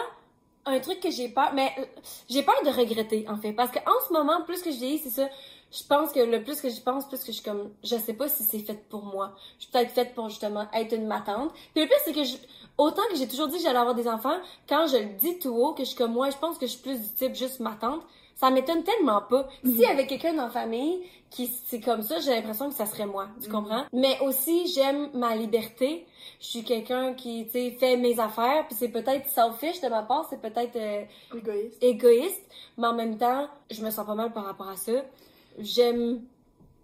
[0.67, 1.85] un truc que j'ai peur, mais euh,
[2.29, 4.99] j'ai peur de regretter en fait, parce que en ce moment, plus que je vieillis,
[4.99, 5.29] c'est ça.
[5.73, 8.12] Je pense que le plus que je pense, plus que je suis comme, je sais
[8.12, 9.35] pas si c'est fait pour moi.
[9.59, 11.50] Je suis peut-être faite pour justement être une matante.
[11.75, 12.37] Puis le pire, c'est que je,
[12.78, 14.37] autant que j'ai toujours dit que j'allais avoir des enfants,
[14.69, 16.73] quand je le dis tout haut, que je suis comme moi, je pense que je
[16.73, 18.02] suis plus du type juste matante,
[18.37, 19.47] ça m'étonne tellement pas.
[19.65, 22.87] S'il y avait quelqu'un dans la famille qui c'est comme ça, j'ai l'impression que ça
[22.87, 23.28] serait moi.
[23.41, 23.52] Tu Mhm.
[23.54, 23.85] comprends?
[23.93, 26.06] Mais aussi, j'aime ma liberté.
[26.41, 30.02] Je suis quelqu'un qui, tu sais, fait mes affaires, puis c'est peut-être selfish de ma
[30.02, 31.04] part, c'est peut-être euh,
[31.37, 31.82] Égoïste.
[31.82, 32.43] égoïste,
[32.78, 34.93] mais en même temps, je me sens pas mal par rapport à ça.
[35.58, 36.23] J'aime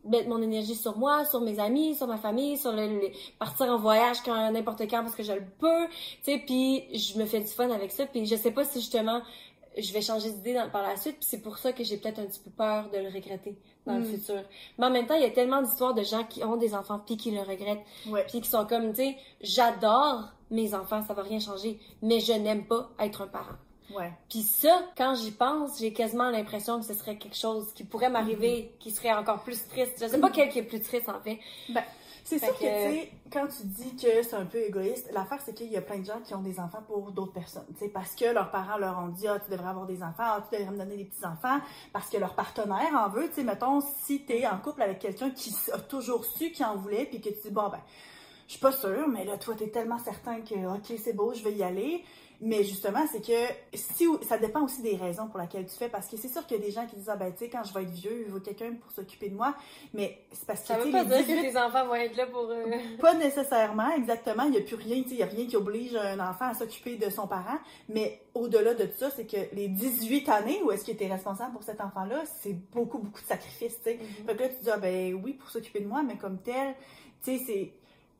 [0.04, 3.66] mettre mon énergie sur moi, sur mes amis, sur ma famille, sur le, le- partir
[3.66, 7.24] en voyage quand n'importe quand parce que je le peux, tu sais, puis je me
[7.26, 9.20] fais du fun avec ça, puis je sais pas si justement
[9.76, 12.26] je vais changer d'idée par la suite, puis c'est pour ça que j'ai peut-être un
[12.26, 13.56] petit peu peur de le regretter
[13.86, 14.04] dans le Mm.
[14.06, 14.42] futur.
[14.76, 17.00] Mais en même temps, il y a tellement d'histoires de gens qui ont des enfants
[17.04, 17.84] puis qui le regrettent,
[18.28, 22.32] puis qui sont comme, tu sais, j'adore mes enfants, ça va rien changer, mais je
[22.32, 23.54] n'aime pas être un parent.
[23.94, 24.12] Ouais.
[24.28, 28.10] Puis ça, quand j'y pense, j'ai quasiment l'impression que ce serait quelque chose qui pourrait
[28.10, 29.94] m'arriver, qui serait encore plus triste.
[30.00, 31.38] Je sais pas quel qui est plus triste en fait.
[31.70, 31.82] Ben,
[32.24, 35.38] c'est sûr que, que- tu sais, quand tu dis que c'est un peu égoïste, l'affaire,
[35.42, 37.64] c'est qu'il y a plein de gens qui ont des enfants pour d'autres personnes.
[37.78, 40.24] Tu sais, parce que leurs parents leur ont dit, ah, tu devrais avoir des enfants,
[40.24, 41.58] ah, tu devrais me donner des petits-enfants,
[41.94, 43.28] parce que leur partenaire en veut.
[43.28, 46.76] Tu sais, mettons, si t'es en couple avec quelqu'un qui a toujours su qu'il en
[46.76, 47.80] voulait, puis que tu dis, bon, ben,
[48.46, 51.42] je suis pas sûre, mais là, toi, t'es tellement certain que, ok, c'est beau, je
[51.42, 52.04] vais y aller.
[52.40, 56.06] Mais justement, c'est que si ça dépend aussi des raisons pour lesquelles tu fais, parce
[56.06, 57.64] que c'est sûr qu'il y a des gens qui disent, ah, ben, tu sais, quand
[57.64, 59.54] je vais être vieux, il faut quelqu'un pour s'occuper de moi.
[59.92, 62.16] Mais c'est parce que, Ça tu veut pas dire 18 que tes enfants vont être
[62.16, 62.48] là pour...
[62.48, 62.64] euh,
[63.00, 64.44] pas nécessairement, exactement.
[64.44, 66.46] Il n'y a plus rien, tu sais, il n'y a rien qui oblige un enfant
[66.46, 67.58] à s'occuper de son parent.
[67.88, 71.64] Mais au-delà de ça, c'est que les 18 années où est-ce qu'il était responsable pour
[71.64, 73.94] cet enfant-là, c'est beaucoup, beaucoup de sacrifices, tu sais.
[73.96, 74.26] Mhm.
[74.26, 76.74] Fait que là, tu dis, ah, ben oui, pour s'occuper de moi, mais comme tel,
[77.24, 77.72] tu sais, c'est.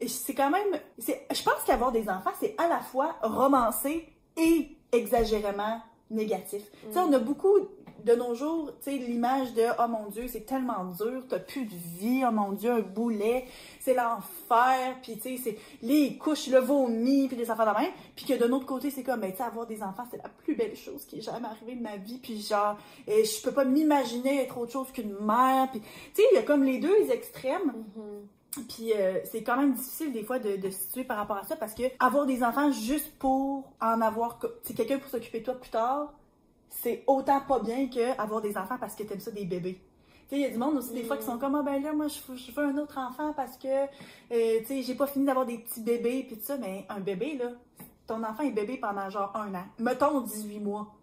[0.06, 0.80] C'est quand même.
[0.98, 5.80] Je pense qu'avoir des enfants, c'est à la fois romancé et exagérément
[6.11, 6.62] négatif.
[6.87, 7.58] Tu sais, on a beaucoup
[8.04, 11.64] de nos jours, tu sais, l'image de oh mon Dieu, c'est tellement dur, t'as plus
[11.64, 13.44] de vie, oh mon Dieu, un boulet,
[13.80, 17.92] c'est l'enfer, puis tu sais, c'est les couches, le vomi, puis des affaires de même.
[18.14, 20.28] Puis que d'un autre côté, c'est comme, ben, tu sais, avoir des enfants, c'est la
[20.28, 23.52] plus belle chose qui est jamais arrivée de ma vie, puis genre, et je peux
[23.52, 26.78] pas m'imaginer être autre chose qu'une mère, puis tu sais, il y a comme les
[26.78, 27.74] deux extrêmes.
[27.96, 28.28] Mhm.
[28.68, 31.57] Puis euh, c'est quand même difficile des fois de, se situer par rapport à ça
[31.57, 35.55] parce que avoir des enfants juste pour en avoir, c'est quelqu'un pour s'occuper de toi
[35.55, 36.12] plus tard,
[36.68, 39.81] c'est autant pas bien que avoir des enfants parce que t'aimes ça des bébés.
[40.29, 41.83] Tu sais, il y a du monde aussi des fois qui sont comme ah ben
[41.83, 45.07] là moi je, je veux un autre enfant parce que euh, tu sais j'ai pas
[45.07, 47.53] fini d'avoir des petits bébés puis tout ça mais un bébé là
[48.07, 50.94] ton enfant est bébé pendant genre un an mettons 18 mois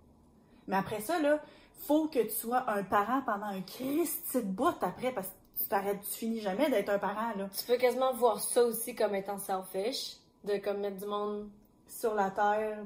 [0.67, 1.39] Mais après ça, là,
[1.87, 5.33] faut que tu sois un parent pendant un Christ de bout après, parce que
[5.65, 7.49] tu t'arrêtes, tu finis jamais d'être un parent, là.
[7.57, 11.49] Tu peux quasiment voir ça aussi comme étant selfish, de comme mettre du monde
[11.87, 12.77] sur la terre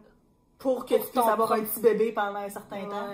[0.58, 3.10] pour que Pour tu puisses avoir un petit bébé pendant un certain temps.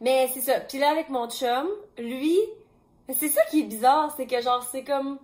[0.00, 0.60] Mais c'est ça.
[0.60, 2.38] Puis là, avec mon chum, lui,
[3.14, 5.18] c'est ça qui est bizarre, c'est que genre, c'est comme,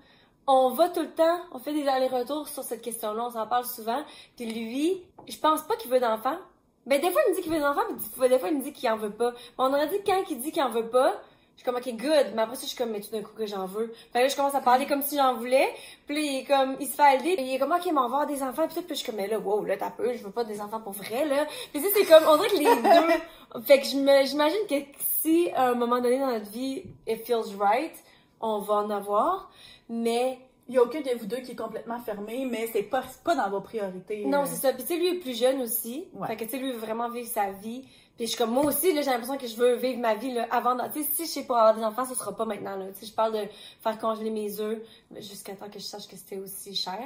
[0.47, 3.65] on va tout le temps, on fait des allers-retours sur cette question-là, on s'en parle
[3.65, 4.03] souvent.
[4.37, 6.37] Puis lui, je pense pas qu'il veut d'enfant.
[6.85, 8.73] Ben, des fois, il me dit qu'il veut d'enfant, puis des fois, il me dit
[8.73, 9.33] qu'il en veut pas.
[9.57, 11.15] On aurait dit quand il dit qu'il en veut pas,
[11.57, 12.33] je suis comme, ok, good.
[12.35, 13.93] Mais après ça, je suis comme, mais tout d'un coup que j'en veux.
[14.13, 15.69] Fait que là, je commence à parler comme si j'en voulais.
[16.07, 17.37] Puis là, il est comme, il se fait aider.
[17.37, 18.67] Puis il est comme, ok, mais on va avoir des enfants.
[18.67, 18.83] Puis, tout.
[18.83, 20.81] puis je suis comme, mais là, wow, là, t'as peu, je veux pas des enfants
[20.81, 21.47] pour vrai, là.
[21.73, 22.65] Puis tu sais, c'est comme, on dirait que les
[23.61, 23.63] deux.
[23.65, 24.75] fait que je me, j'imagine que
[25.21, 27.95] si, à un moment donné dans notre vie, it feels right,
[28.41, 29.51] on va en avoir.
[29.89, 30.39] Mais,
[30.69, 33.35] Il y a aucun de vous deux qui est complètement fermé, mais c'est pas, pas
[33.35, 34.25] dans vos priorités.
[34.25, 34.47] non, euh.
[34.47, 34.73] c'est ça.
[34.73, 36.07] Puis tu sais, lui est plus jeune aussi.
[36.15, 36.29] Ouais.
[36.29, 37.83] Fait que tu sais, lui veut vraiment vivre sa vie.
[38.17, 40.33] Puis je suis comme, moi aussi, là, j'ai l'impression que je veux vivre ma vie,
[40.33, 40.77] là, avant.
[40.91, 42.87] Tu sais, si je sais pas avoir des enfants, ce sera pas maintenant, là.
[42.93, 43.49] Tu sais, je parle de
[43.83, 44.79] faire congeler mes œufs
[45.17, 47.03] jusqu'à temps que je sache que c'était aussi cher.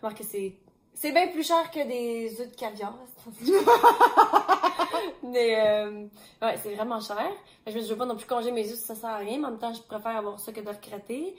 [0.00, 0.54] Remarque que c'est...
[0.94, 2.98] C'est bien plus cher que des œufs de caviar.
[5.22, 6.06] mais, euh,
[6.40, 7.30] ouais, c'est vraiment cher.
[7.66, 9.18] Je me dis, je veux pas non plus congeler mes œufs si ça sert à
[9.18, 9.38] rien.
[9.38, 11.36] Mais en même temps, je préfère avoir ça que de regretter.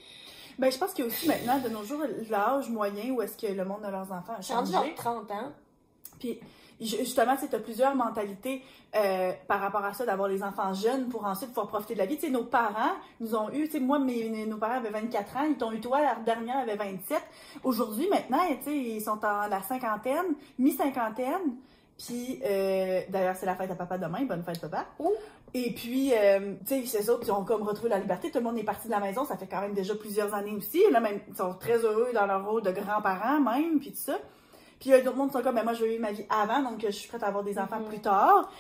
[0.59, 3.37] Ben, je pense qu'il y a aussi maintenant, de nos jours, l'âge moyen où est-ce
[3.37, 4.71] que le monde de leurs enfants a changé.
[4.73, 5.51] genre 30 ans.
[6.19, 6.39] Puis
[6.81, 8.63] ju- justement, tu as plusieurs mentalités
[8.95, 12.05] euh, par rapport à ça, d'avoir les enfants jeunes pour ensuite pouvoir profiter de la
[12.07, 12.15] vie.
[12.15, 15.37] Tu sais, nos parents nous ont eu, tu sais, moi, mes, nos parents avaient 24
[15.37, 17.21] ans, ils t'ont eu toi, la dernière avait 27.
[17.63, 21.55] Aujourd'hui, maintenant, tu sais, ils sont en la cinquantaine, mi-cinquantaine.
[21.97, 24.85] Puis, euh, d'ailleurs, c'est la fête à papa demain, bonne fête papa.
[25.53, 28.29] Et puis, euh, tu sais, c'est ça, puis ils ont comme retrouvé la liberté.
[28.29, 30.55] Tout le monde est parti de la maison, ça fait quand même déjà plusieurs années
[30.55, 30.81] aussi.
[30.91, 34.17] Là, même, ils sont très heureux dans leur rôle de grands-parents même, puis tout ça.
[34.79, 36.11] Puis il y a d'autres mondes qui sont comme, ben moi, je veux vivre ma
[36.11, 37.87] vie avant, donc je suis prête à avoir des enfants Mhm.
[37.87, 38.51] plus tard.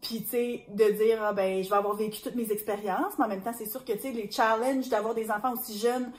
[0.00, 3.26] Puis, tu sais, de dire, ah, ben, je vais avoir vécu toutes mes expériences, mais
[3.26, 6.10] en même temps, c'est sûr que, tu sais, les challenges d'avoir des enfants aussi jeunes,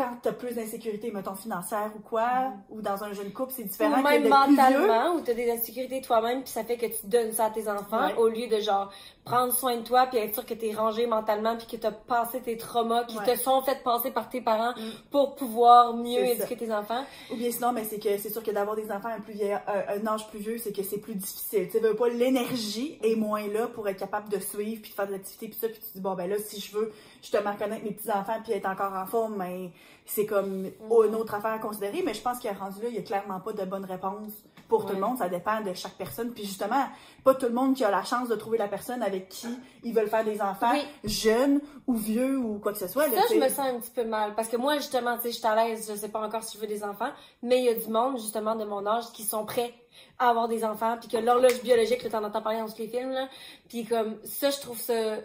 [0.00, 4.00] quand t'as plus d'insécurité, mettons, financière ou quoi, ou dans un jeune couple, c'est différent
[4.00, 4.30] Ou même vieux.
[4.30, 7.68] mentalement, où t'as des insécurités toi-même, puis ça fait que tu donnes ça à tes
[7.68, 8.14] enfants, Ouais.
[8.16, 8.90] au lieu de genre
[9.26, 12.40] prendre soin de toi, puis être sûr que t'es rangé mentalement, puis que t'as passé
[12.40, 13.34] tes traumas qui Ouais.
[13.36, 14.90] te sont fait passer par tes parents Mm.
[15.10, 17.04] pour pouvoir mieux éduquer tes enfants.
[17.30, 19.52] Ou bien sinon, mais c'est que c'est sûr que d'avoir des enfants un plus vieil,
[19.66, 21.68] un, âge plus vieux, c'est que c'est plus difficile.
[21.70, 25.06] Tu veux pas l'énergie est moins là pour être capable de suivre puis de faire
[25.06, 26.90] de l'activité puis ça puis tu dis bon ben là si je veux
[27.22, 29.70] justement connaître mes petits enfants puis être encore en forme, mais
[30.06, 32.02] c'est comme une autre affaire à considérer.
[32.04, 34.32] Mais je pense qu'à rendu là, il y a clairement pas de bonne réponse
[34.68, 35.18] pour tout le monde.
[35.18, 36.32] Ça dépend de chaque personne.
[36.32, 36.84] Puis justement,
[37.24, 39.48] pas tout le monde qui a la chance de trouver la personne avec qui
[39.82, 40.84] ils veulent faire des enfants, Oui.
[41.04, 43.08] jeunes ou vieux ou quoi que ce soit.
[43.08, 44.34] là, Ça, je me sens un petit peu mal.
[44.34, 46.56] Parce que moi, justement, tu sais, je suis à l'aise, je sais pas encore si
[46.56, 47.10] je veux des enfants,
[47.42, 49.74] mais il y a du monde, justement, de mon âge, qui sont prêts
[50.18, 52.88] à avoir des enfants, puis que l'horloge biologique, là, t'en entends parler dans tous les
[52.88, 53.28] films, là.
[53.68, 55.16] Puis comme, ça, je trouve ça,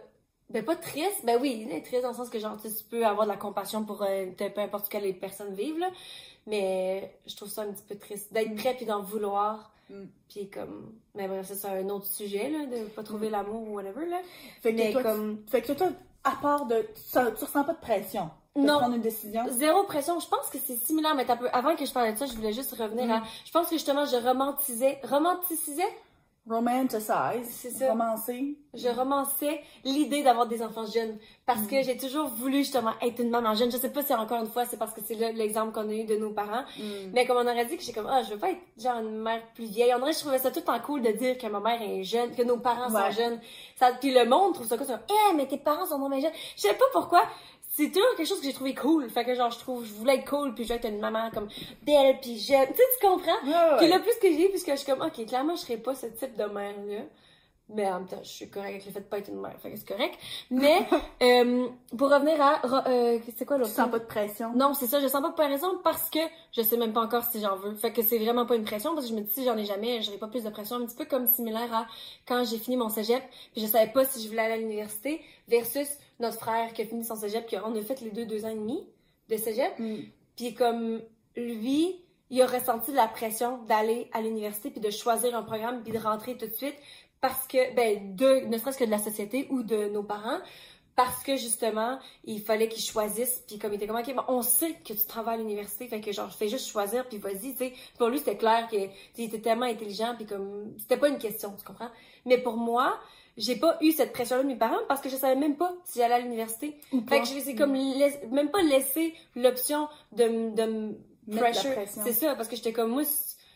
[0.49, 3.05] ben pas triste, ben oui, il est triste dans le sens que, genre, tu peux
[3.05, 5.89] avoir de la compassion pour euh, peu importe quelle personne vive, là.
[6.47, 8.55] Mais je trouve ça un petit peu triste d'être Mm.
[8.55, 9.71] prêt puis d'en vouloir.
[9.89, 10.03] Mm.
[10.29, 13.75] Puis comme, mais bref, ça, c'est un autre sujet, là, de pas trouver l'amour ou
[13.75, 14.19] whatever, là.
[14.61, 15.87] Fait que Mais toi, tu- comme, Fait que toi,
[16.23, 16.81] à part de.
[16.81, 18.77] Tu, tu ressens pas de pression de Non.
[18.77, 19.43] prendre une décision?
[19.49, 20.19] Zéro pression.
[20.19, 21.49] Je pense que c'est similaire, mais peu...
[21.51, 23.23] avant que je parle de ça, je voulais juste revenir à.
[23.45, 24.99] Je pense que justement, je romantisais.
[25.03, 25.83] Romanticisais?
[26.47, 27.47] Romanticize.
[27.49, 27.89] C'est ça.
[27.89, 28.57] Romancer.
[28.73, 31.17] Je romançais l'idée d'avoir des enfants jeunes.
[31.45, 33.71] Parce que j'ai toujours voulu justement être une maman jeune.
[33.71, 35.93] Je sais pas si encore une fois, c'est parce que c'est le- l'exemple qu'on a
[35.93, 36.63] eu de nos parents.
[37.13, 39.17] Mais comme on aurait dit que j'ai comme, ah, je veux pas être genre une
[39.21, 39.93] mère plus vieille.
[39.97, 42.35] On aurait, je trouvais ça tout temps cool de dire que ma mère est jeune,
[42.35, 43.11] que nos parents Ouais.
[43.11, 43.39] sont jeunes.
[43.79, 44.87] Ça, puis le monde trouve ça cool.
[44.89, 46.31] Eh, mais tes parents sont moins jeunes.
[46.55, 47.23] Je sais pas pourquoi.
[47.77, 49.09] C'est toujours quelque chose que j'ai trouvé cool.
[49.09, 51.29] Fait que genre, je trouve, je voulais être cool, puis je voulais être une maman
[51.29, 51.49] comme
[51.83, 52.67] belle, puis jeune.
[52.67, 53.43] Tu sais, tu comprends?
[53.45, 53.77] Ouais.
[53.79, 56.05] Puis là, plus que j'ai, puisque je suis comme, ok, clairement, je serais pas ce
[56.05, 57.01] type de mère-là.
[57.67, 59.59] Mais en même temps, je suis correcte avec le fait de pas être une mère.
[59.59, 60.15] Fait que c'est correct.
[60.51, 60.85] Mais,
[61.23, 63.71] euh, pour revenir à, euh, c'est quoi l'autre?
[63.71, 64.53] sens pas de pression.
[64.55, 66.19] Non, c'est ça, je sens pas de pression parce que
[66.51, 67.73] je sais même pas encore si j'en veux.
[67.75, 69.65] Fait que c'est vraiment pas une pression parce que je me dis si j'en ai
[69.65, 70.75] jamais, j'aurai pas plus de pression.
[70.75, 71.87] Un petit peu comme similaire à
[72.27, 73.23] quand j'ai fini mon cégep,
[73.53, 75.87] puis je savais pas si je voulais aller à l'université versus
[76.19, 78.49] notre frère qui a fini son cégep, puis on a fait les deux deux ans
[78.49, 78.87] et demi
[79.27, 79.79] de cégep.
[79.79, 79.95] Mm.
[80.35, 81.01] Puis comme
[81.35, 85.83] lui, il a ressenti de la pression d'aller à l'université puis de choisir un programme
[85.83, 86.75] puis de rentrer tout de suite
[87.25, 90.37] parce que ben de ne serait-ce que de la société ou de nos parents
[90.95, 94.43] parce que justement il fallait qu'il choisisse puis comme il était comme ok bon, on
[94.43, 97.57] sait que tu travailles à l'université fait que genre fais juste choisir puis vas-y tu
[97.57, 100.97] sais pour lui c'était clair que tu sais, il était tellement intelligent puis comme c'était
[100.97, 101.89] pas une question tu comprends?
[102.25, 102.99] Mais pour moi
[103.37, 105.73] j'ai pas eu cette pression là de mes parents parce que je savais même pas
[105.83, 106.77] si j'allais à l'université
[107.09, 110.95] fait que je les ai comme même pas laissé l'option de, de
[111.31, 111.73] pressure.
[111.73, 112.01] pression.
[112.05, 113.03] C'est ça, parce que j'étais comme moi,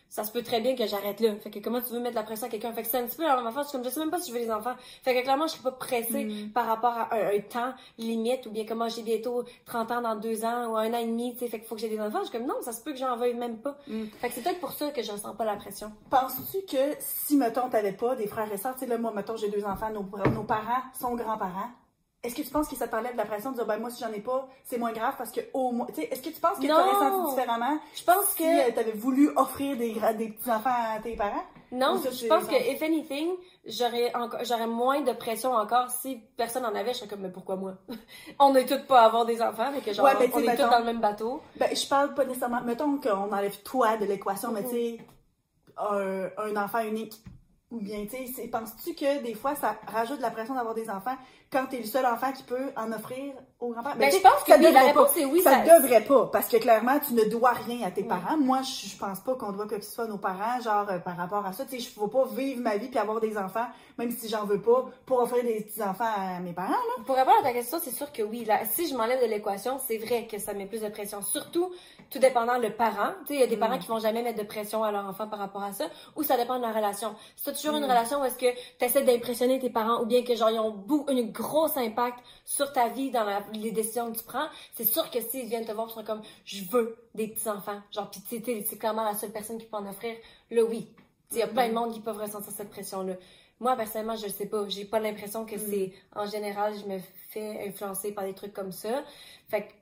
[0.10, 1.36] ça se peut très bien que j'arrête là.
[1.36, 2.74] Fait que comment tu veux mettre la pression à quelqu'un?
[2.74, 3.66] Fait que c'est un petit peu la même affaire.
[3.72, 4.74] comme, je sais même pas si je veux les enfants.
[5.04, 6.50] Fait que clairement, je suis pas pressée Mm.
[6.52, 10.16] par rapport à un, un temps limite ou bien comment j'ai bientôt 30 ans dans
[10.16, 12.00] deux ans ou un an et demi, tu sais, fait qu'il faut que j'ai des
[12.00, 12.20] enfants.
[12.24, 13.78] Je suis comme, non, ça se peut que j'en veuille même pas.
[13.88, 14.06] Mm.
[14.20, 15.92] Fait que c'est peut-être pour ça que je ressens pas la pression.
[16.10, 19.38] Penses-tu que si, mettons, t'avais pas des frères et sœurs, tu sais, là, moi, mettons,
[19.38, 21.70] j'ai deux enfants, nos, nos parents sont grands-parents,
[22.24, 24.04] est-ce que tu penses que ça t'enlève de la pression de dire, ben, moi, si
[24.04, 26.42] j'en ai pas, c'est moins grave parce que, au moins, tu sais, est-ce que tu
[26.42, 26.76] penses que Non.
[26.76, 31.00] t'aurais senti différemment Je pense si que, euh, t'avais voulu offrir des, des petits-enfants à
[31.00, 31.44] tes parents?
[31.72, 33.30] non, ça, je pense que, if anything,
[33.66, 36.94] j'aurais encore, j'aurais moins de pression encore si personne en avait.
[36.94, 37.76] Je serais comme, mais pourquoi moi?
[38.40, 40.48] on est toutes pas à avoir des enfants, mais que genre, Ouais, tu on est
[40.48, 41.42] mettons- toutes dans le même bateau.
[41.58, 42.62] Ben, je parle pas nécessairement.
[42.62, 44.98] Mettons qu'on enlève toi de l'équation, mais tu sais,
[45.78, 47.14] un, un enfant unique.
[47.72, 50.90] Ou bien, tu sais, penses-tu que des fois, ça rajoute de la pression d'avoir des
[50.90, 51.16] enfants?
[51.52, 53.96] Quand t'es le seul enfant qui peut en offrir aux grands-parents?
[53.98, 55.20] Ben, tu je pense que ça oui, la réponse pas.
[55.20, 55.42] est oui.
[55.42, 58.08] Ça, ça- devrait pas, parce que clairement, tu ne dois rien à tes Oui.
[58.08, 58.38] parents.
[58.38, 61.00] Moi, je, je pense pas qu'on doit que ce soit à nos parents, genre, euh,
[61.00, 61.66] par rapport à ça.
[61.66, 63.66] Tu sais, je veux pas vivre ma vie puis avoir des enfants,
[63.98, 67.04] même si j'en veux pas, pour offrir des petits-enfants à mes parents, là.
[67.06, 68.46] Pour répondre à ta question, c'est sûr que oui.
[68.46, 71.22] Là, si je m'enlève de l'équation, c'est vrai que ça met plus de pression.
[71.22, 71.72] Surtout,
[72.12, 73.12] tout dépendant le parent.
[73.22, 73.60] Tu sais, il y a des Mm.
[73.60, 75.86] parents qui vont jamais mettre de pression à leur enfant par rapport à ça.
[76.16, 77.14] Ou ça dépend de la relation.
[77.36, 77.90] Si as toujours une Mm.
[77.90, 80.76] relation où est-ce que tu essaies d'impressionner tes parents ou bien que genre ils ont
[81.10, 85.10] une grosse impact sur ta vie dans la- les décisions que tu prends, c'est sûr
[85.10, 87.82] que s'ils viennent te voir, ils sont comme je veux des petits enfants.
[87.92, 90.16] Genre puis tu sais, t'es- c'est clairement la seule personne qui peut en offrir.
[90.52, 90.88] Là oui.
[91.32, 93.14] Il y a plein de monde qui peuvent ressentir cette pression-là.
[93.60, 94.68] Moi, personnellement, je sais pas.
[94.68, 96.98] J'ai pas l'impression que c'est, en général, je me
[97.30, 99.04] fais influencer par des trucs comme ça.
[99.50, 99.74] Fait que,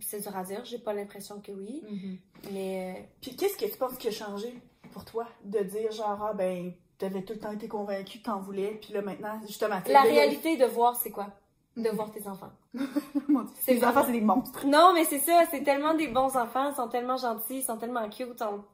[0.00, 0.64] c'est dur à dire.
[0.64, 1.82] J'ai pas l'impression que oui.
[2.52, 4.54] Mais, Puis qu'est-ce que tu penses qui a changé
[4.92, 8.40] pour toi de dire genre ah ben t'avais tout le temps été convaincu que t'en
[8.40, 11.26] voulais puis là maintenant justement la réalité de voir, c'est quoi?
[11.76, 12.52] De voir tes enfants.
[13.60, 14.66] C'est les enfants c'est des monstres.
[14.66, 15.42] Non, mais c'est ça.
[15.50, 16.70] C'est tellement des bons enfants.
[16.70, 17.58] Ils sont tellement gentils.
[17.58, 18.28] Ils sont tellement cute.
[18.34, 18.64] Ils sont,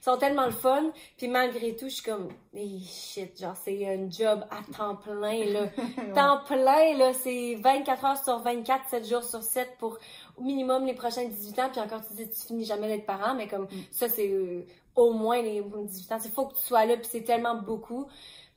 [0.00, 0.90] ils sont tellement le fun.
[1.16, 5.44] Puis malgré tout, je suis comme, hey, shit, genre, c'est un job à temps plein,
[5.44, 5.66] là.
[6.14, 9.98] Temps plein, là, c'est 24 heures sur 24, 7 jours sur 7 pour
[10.36, 11.68] au minimum les prochains 18 ans.
[11.70, 13.82] Puis encore, tu dis, tu finis jamais d'être parent, mais comme Mm.
[13.92, 14.64] ça, c'est euh,
[14.96, 16.18] au moins les 18 ans.
[16.24, 18.06] Il faut que tu sois là, puis c'est tellement beaucoup.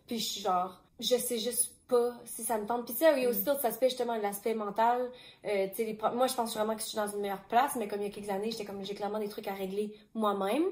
[0.07, 2.85] Puis je suis genre, je sais juste pas si ça me tente.
[2.85, 3.45] Puis sais, il y a aussi Mm.
[3.45, 5.09] d'autres aspects, justement, l'aspect mental.
[5.45, 8.01] Euh, les moi, je pense vraiment que je suis dans une meilleure place, mais comme
[8.01, 10.63] il y a quelques années, j'étais comme, j'ai clairement des trucs à régler moi-même.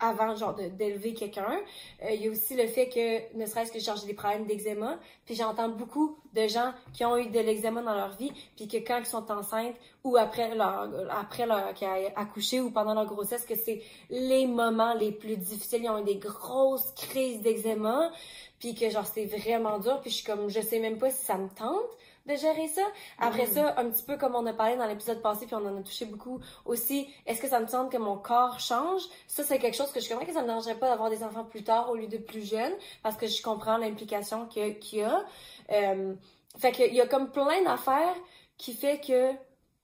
[0.00, 1.58] Avant, genre, d'élever quelqu'un.
[2.02, 4.98] Euh, il y a aussi le fait que, ne serait-ce que j'ai des problèmes d'eczéma,
[5.24, 8.76] puis j'entends beaucoup de gens qui ont eu de l'eczéma dans leur vie, puis que
[8.78, 13.06] quand ils sont enceintes ou après leur, après leur, qui a accouché ou pendant leur
[13.06, 15.82] grossesse, que c'est les moments les plus difficiles.
[15.84, 18.10] Ils ont eu des grosses crises d'eczéma,
[18.58, 21.24] puis que genre, c'est vraiment dur, puis je suis comme, je sais même pas si
[21.24, 21.90] ça me tente
[22.26, 22.82] de gérer ça.
[23.18, 23.52] Après Mm.
[23.52, 25.82] ça, un petit peu comme on a parlé dans l'épisode passé, puis on en a
[25.82, 29.02] touché beaucoup aussi, est-ce que ça me tente que mon corps change?
[29.26, 31.44] Ça, c'est quelque chose que je comprends que ça me dérangerait pas d'avoir des enfants
[31.44, 35.24] plus tard au lieu de plus jeunes, parce que je comprends l'implication qu'il y a.
[35.72, 36.14] Euh,
[36.58, 38.16] fait qu'il y a comme plein d'affaires
[38.56, 39.32] qui fait que...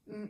[0.06, 0.26] Mm.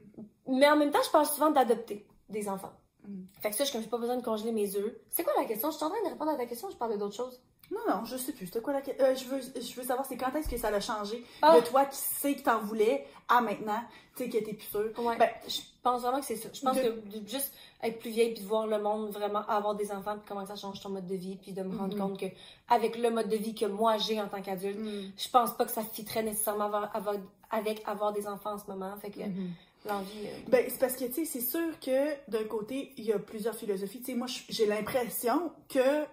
[0.47, 2.73] Mais en même temps, je parle souvent d'adopter des enfants.
[3.09, 3.25] Mm.
[3.41, 4.95] Fait que ça, je comme j'ai pas besoin de congeler mes œufs.
[5.11, 5.71] C'est quoi la question?
[5.71, 7.41] Je suis en train de répondre à ta question, je parle d'autres choses.
[7.71, 8.47] Non non, je sais plus.
[8.47, 10.69] C'était quoi la que- euh, je veux je veux savoir c'est quand est-ce que ça
[10.69, 11.59] a changé Ah.
[11.59, 13.81] de toi qui sais que t'en voulais à maintenant,
[14.17, 14.91] tu sais que t'es plus sûr.
[14.99, 15.17] Ouais.
[15.17, 16.49] Ben, je pense vraiment que c'est ça.
[16.53, 19.47] Je pense De- que de juste être plus vieille puis de voir le monde vraiment
[19.49, 21.95] avoir des enfants puis comment ça change ton mode de vie puis de me rendre
[21.95, 22.01] Mhm.
[22.01, 22.27] compte que
[22.69, 25.65] avec le mode de vie que moi j'ai en tant qu'adulte, mm, je pense pas
[25.65, 27.17] que ça fitterait nécessairement avoir- avoir-
[27.51, 28.95] avec avoir des enfants en ce moment.
[28.99, 29.51] Fait que mhm.
[29.87, 30.27] l'envie.
[30.27, 33.19] euh, Ben, c'est parce que, tu sais, c'est sûr que d'un côté, il y a
[33.19, 33.99] plusieurs philosophies.
[34.01, 36.05] Tu sais, moi, j'ai l'impression que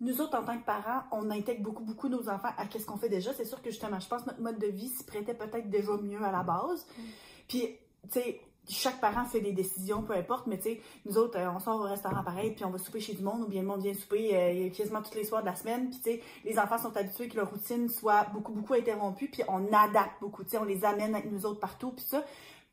[0.00, 2.98] nous autres, en tant que parents, on intègre beaucoup, beaucoup nos enfants à qu'est-ce qu'on
[2.98, 3.32] fait déjà.
[3.34, 5.92] C'est sûr que, justement, je pense que notre mode de vie s'y prêtait peut-être déjà
[5.96, 6.86] mieux à la base.
[6.96, 7.02] Mm.
[7.48, 7.68] Puis,
[8.10, 11.50] tu sais, chaque parent fait des décisions, peu importe, mais tu sais, nous autres, euh,
[11.50, 13.68] on sort au restaurant pareil, puis on va souper chez du monde, ou bien le
[13.68, 16.58] monde vient souper euh, quasiment tous les soirs de la semaine, puis tu sais, les
[16.58, 20.50] enfants sont habitués que leur routine soit beaucoup, beaucoup interrompue, puis on adapte beaucoup, tu
[20.50, 22.24] sais, on les amène avec nous autres partout, puis ça,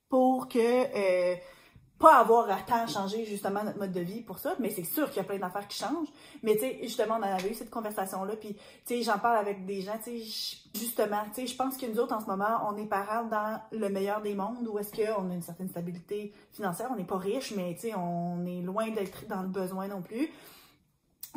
[0.09, 1.35] pour que euh,
[1.97, 5.07] pas avoir à tant changer justement notre mode de vie pour ça, mais c'est sûr
[5.07, 6.09] qu'il y a plein d'affaires qui changent.
[6.43, 9.37] Mais tu sais, justement, on en avait eu cette conversation-là, puis tu sais, j'en parle
[9.37, 12.25] avec des gens, tu sais, justement, tu sais, je pense que nous autres, en ce
[12.25, 15.69] moment, on est parents dans le meilleur des mondes, où est-ce qu'on a une certaine
[15.69, 19.47] stabilité financière, on n'est pas riche, mais tu sais, on est loin d'être dans le
[19.47, 20.29] besoin non plus.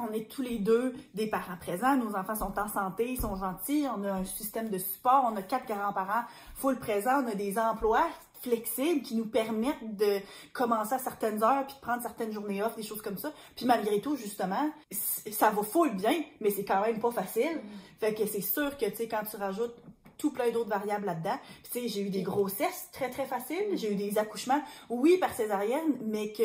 [0.01, 3.35] On est tous les deux des parents présents, nos enfants sont en santé, ils sont
[3.35, 6.23] gentils, on a un système de support, on a quatre grands-parents
[6.55, 8.07] full présents, on a des emplois
[8.43, 10.21] flexibles qui nous permettent de
[10.53, 13.33] commencer à certaines heures puis de prendre certaines journées off, des choses comme ça.
[13.57, 17.61] Puis malgré tout, justement, ça va full bien, mais c'est quand même pas facile.
[18.01, 19.75] Fait que c'est sûr que, tu sais, quand tu rajoutes
[20.17, 21.39] tout plein d'autres variables là-dedans.
[21.63, 23.69] Puis, tu sais, j'ai eu des grossesses très, très faciles.
[23.75, 26.43] J'ai eu des accouchements, oui, par césarienne, mais que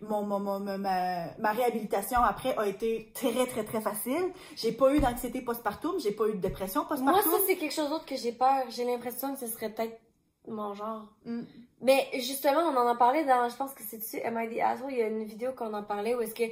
[0.00, 4.32] mon, mon, mon- ma, ma réhabilitation après a été très, très, très facile.
[4.54, 7.32] J'ai pas eu d'anxiété postpartum, j'ai pas eu de dépression Moi, postpartum.
[7.32, 8.62] ça, c'est quelque chose d'autre que j'ai peur.
[8.68, 9.98] J'ai l'impression que ce serait peut-être
[10.48, 11.02] mon genre.
[11.24, 11.42] Mm.
[11.82, 14.60] Mais justement, on en a parlé dans, je pense que c'est dessus, Am I the
[14.60, 14.90] Asshole?
[14.92, 16.44] Il y a une vidéo qu'on en parlait où est-ce que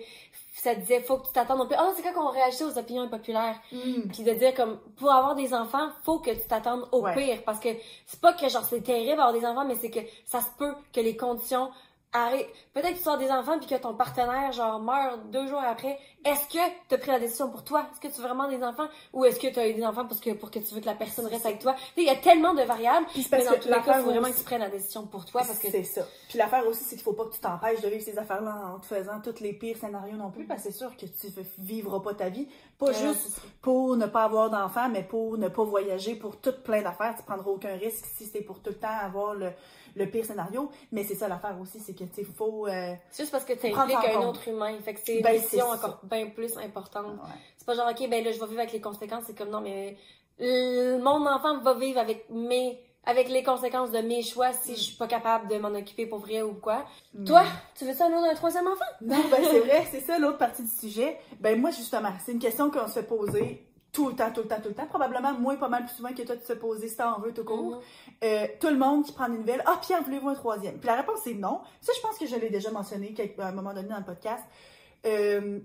[0.54, 1.78] ça disait, faut que tu t'attendes au pire.
[1.80, 3.58] Ah, c'est quand qu'on réagit aux opinions impopulaires.
[3.72, 4.08] Mm.
[4.12, 7.14] Puis de dire comme, pour avoir des enfants, faut que tu t'attendes au Ouais.
[7.14, 7.42] pire.
[7.44, 7.70] Parce que
[8.06, 10.74] c'est pas que genre c'est terrible avoir des enfants, mais c'est que ça se peut
[10.92, 11.70] que les conditions
[12.14, 12.46] arrivent.
[12.72, 15.98] Peut-être que tu as des enfants puis que ton partenaire genre meurt deux jours après.
[16.24, 17.86] Est-ce que tu as pris la décision pour toi?
[17.92, 18.88] Est-ce que tu veux vraiment des enfants?
[19.12, 20.86] Ou est-ce que tu as eu des enfants parce que, pour que tu veux que
[20.86, 21.74] la personne reste avec toi?
[21.96, 23.06] Il y a tellement de variables.
[23.12, 25.06] Puis mais dans que tous les cas, il faut vraiment que tu prennes la décision
[25.06, 26.06] pour toi parce que C'est ça.
[26.28, 28.78] Puis l'affaire aussi, c'est qu'il faut pas que tu t'empêches de vivre ces affaires-là en
[28.78, 31.44] te faisant tous les pires scénarios non plus, parce que c'est sûr que tu ne
[31.58, 32.48] vivras pas ta vie.
[32.78, 36.54] Pas Ouais, juste pour ne pas avoir d'enfants, mais pour ne pas voyager, pour tout
[36.64, 37.14] plein d'affaires.
[37.16, 39.50] Tu prendras aucun risque si c'est pour tout le temps avoir le,
[39.94, 40.70] le pire scénario.
[40.92, 42.66] Mais c'est ça l'affaire aussi, c'est que tu sais, faut.
[42.66, 44.24] euh, C'est juste parce que tu impliques un compte.
[44.36, 44.76] autre humain.
[44.84, 47.06] Fait que c'est une Ben, décision encore bien plus importante.
[47.14, 47.34] ouais.
[47.56, 49.24] C'est pas genre, OK, ben là, je vais vivre avec les conséquences.
[49.26, 49.96] C'est comme, non, mais
[50.40, 54.80] euh, mon enfant va vivre avec mes, avec les conséquences de mes choix si je
[54.80, 56.84] suis pas capable de m'en occuper pour vrai ou quoi.
[57.26, 57.44] Toi,
[57.76, 58.84] tu veux ça un autre, un troisième enfant?
[59.00, 61.18] Non, ben c'est vrai, c'est ça l'autre partie du sujet.
[61.40, 64.48] Ben moi, justement, c'est une question qu'on se fait poser tout le temps, tout le
[64.48, 64.86] temps, tout le temps.
[64.86, 67.44] Probablement moins pas mal plus souvent que toi, tu te poser si t'en veux tout
[67.44, 67.76] court.
[67.76, 67.80] Mhm.
[68.24, 69.62] Euh, tout le monde qui prend des nouvelles.
[69.66, 70.78] Ah, Pierre, voulez-vous un troisième?
[70.78, 71.60] Puis la réponse est non.
[71.80, 74.42] Ça, je pense que je l'ai déjà mentionné à un moment donné dans le podcast.
[75.06, 75.60] Euh,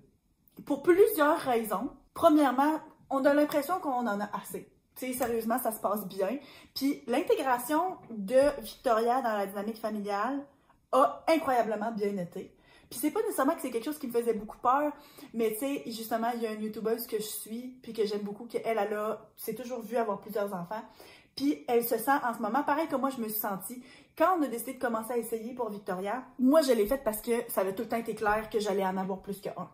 [0.65, 1.89] pour plusieurs raisons.
[2.13, 4.69] Premièrement, on a l'impression qu'on en a assez.
[4.95, 6.37] Tu sais, sérieusement, ça se passe bien.
[6.75, 10.45] Puis l'intégration de Victoria dans la dynamique familiale
[10.91, 12.53] a incroyablement bien été.
[12.89, 14.91] Puis c'est pas nécessairement que c'est quelque chose qui me faisait beaucoup peur,
[15.33, 18.21] mais tu sais, justement, il y a une youtubeuse que je suis, puis que j'aime
[18.21, 20.81] beaucoup, qu'elle, elle a, s'est toujours vue avoir plusieurs enfants.
[21.35, 23.81] Puis elle se sent en ce moment, pareil que moi je me suis sentie,
[24.17, 27.21] quand on a décidé de commencer à essayer pour Victoria, moi je l'ai fait parce
[27.21, 29.69] que ça avait tout le temps été clair que j'allais en avoir plus que un.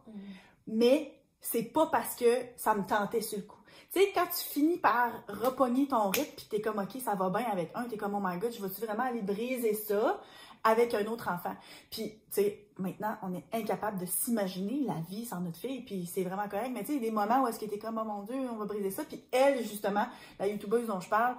[0.68, 2.26] Mais c'est pas parce que
[2.58, 3.58] ça me tentait sur le coup.
[3.94, 7.30] Tu sais, quand tu finis par repogner ton rythme, puis t'es comme, OK, ça va
[7.30, 10.22] bien avec un, t'es comme, oh my god, je vais-tu vraiment aller briser ça?
[10.66, 11.56] Avec un autre enfant?
[11.90, 16.06] Puis, tu sais, maintenant, on est incapable de s'imaginer la vie sans notre fille, puis
[16.06, 16.72] c'est vraiment correct.
[16.74, 18.24] Mais tu sais, il y a des moments où est-ce que t'es comme, oh mon
[18.24, 19.04] Dieu, on va briser ça.
[19.04, 20.06] Puis elle, justement,
[20.40, 21.36] la youtubeuse dont je parle,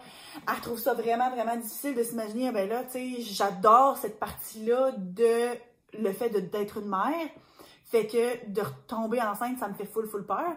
[0.49, 4.19] elle trouve ça vraiment, vraiment difficile de s'imaginer, ah ben là, tu sais, j'adore cette
[4.19, 5.59] partie-là de
[5.99, 7.29] le fait d'être une mère.
[7.85, 10.57] Fait que de retomber enceinte, ça me fait full, full peur.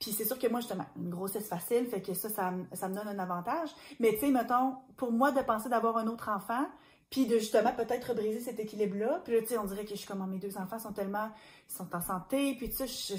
[0.00, 2.94] Puis c'est sûr que moi, justement, une grossesse facile, fait que ça, ça, ça me
[2.94, 3.70] donne un avantage.
[4.00, 6.66] Mais tu sais, mettons, pour moi, de penser d'avoir un autre enfant,
[7.10, 9.20] puis de justement peut-être briser cet équilibre-là.
[9.24, 10.92] Puis là, tu sais, on dirait que je suis comme, oh, mes deux enfants sont
[10.92, 11.28] tellement,
[11.70, 13.14] ils sont en santé, puis tu sais,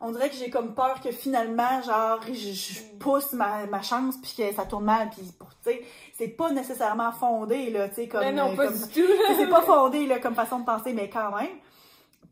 [0.00, 4.16] on dirait que j'ai comme peur que finalement, genre, je, je pousse ma, ma chance,
[4.20, 5.82] puis que ça tourne mal, puis pour, tu sais,
[6.16, 8.20] c'est pas nécessairement fondé, là, tu sais, comme...
[8.20, 9.12] Mais non, euh, pas comme- du tout.
[9.36, 11.50] c'est pas fondé là, comme façon de penser, mais quand même.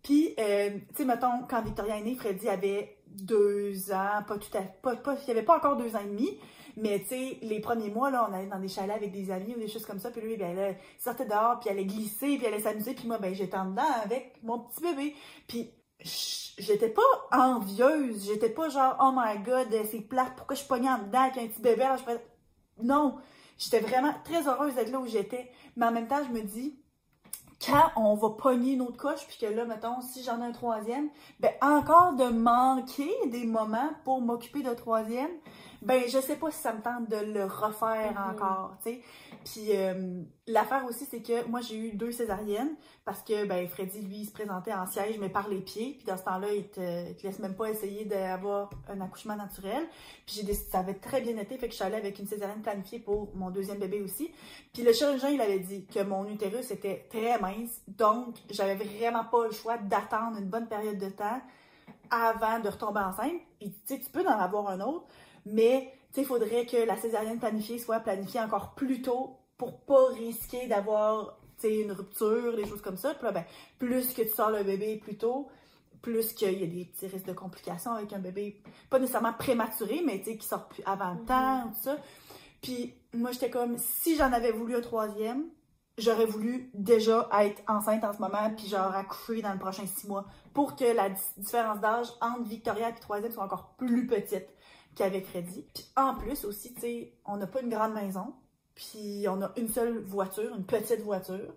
[0.02, 4.56] Puis, euh, tu sais, mettons, quand Victoria est née, Freddy avait deux ans, pas tout
[4.56, 6.38] à pas, pas, il avait pas encore deux ans et demi,
[6.76, 9.54] mais tu sais, les premiers mois, là, on allait dans des chalets avec des amis
[9.54, 12.36] ou des choses comme ça, puis lui, ben il sortait dehors, puis elle allait glisser,
[12.36, 15.14] puis elle allait s'amuser, puis moi, ben j'étais en dedans avec mon petit bébé.
[15.48, 15.70] Puis,
[16.58, 17.02] j'étais pas
[17.32, 21.22] envieuse, j'étais pas genre, oh my god, c'est plate, pourquoi je suis pognée en dedans
[21.22, 22.26] avec un petit bébé, alors je fais-
[22.82, 23.16] Non,
[23.58, 26.78] j'étais vraiment très heureuse d'être là où j'étais, mais en même temps, je me dis,
[27.64, 30.52] quand on va pogner une autre coche, puis que là, mettons, si j'en ai un
[30.52, 31.08] troisième,
[31.40, 35.30] ben encore de manquer des moments pour m'occuper de troisième,
[35.82, 38.34] ben je sais pas si ça me tente de le refaire Mhm.
[38.34, 39.02] encore, tu sais.
[39.46, 44.00] Puis euh, l'affaire aussi, c'est que moi, j'ai eu deux césariennes, parce que, ben, Freddy,
[44.00, 46.68] lui, il se présentait en siège, mais par les pieds, puis dans ce temps-là, il
[46.68, 49.84] te, te laisse même pas essayer d'avoir un accouchement naturel.
[50.26, 52.60] Puis j'ai ça avait très bien été, fait que je suis allée avec une césarienne
[52.60, 54.32] planifiée pour mon deuxième bébé aussi.
[54.72, 59.24] Puis le chirurgien, il avait dit que mon utérus était très mince, donc j'avais vraiment
[59.24, 61.40] pas le choix d'attendre une bonne période de temps
[62.10, 63.40] avant de retomber enceinte.
[63.60, 65.06] Il dit, tu sais, tu peux en avoir un autre,
[65.44, 70.66] mais il faudrait que la césarienne planifiée soit planifiée encore plus tôt pour pas risquer
[70.66, 73.14] d'avoir une rupture, des choses comme ça.
[73.14, 73.44] Puis là, ben,
[73.78, 75.48] plus que tu sors le bébé plus tôt,
[76.02, 80.02] plus qu'il y a des petits risques de complications avec un bébé, pas nécessairement prématuré,
[80.04, 81.26] mais qui sort plus avant le Mhm.
[81.26, 81.96] temps, tout ça.
[82.62, 85.46] Puis moi, j'étais comme, si j'en avais voulu un troisième,
[85.98, 90.06] j'aurais voulu déjà être enceinte en ce moment, puis genre accoucher dans le prochain six
[90.06, 94.06] mois, pour que la di- différence d'âge entre Victoria et le troisième soit encore plus
[94.06, 94.46] petite
[94.96, 95.64] qu'avec Freddy.
[95.72, 98.34] Puis en plus aussi, tu sais, on n'a pas une grande maison,
[98.74, 101.54] puis on a une seule voiture, une petite voiture.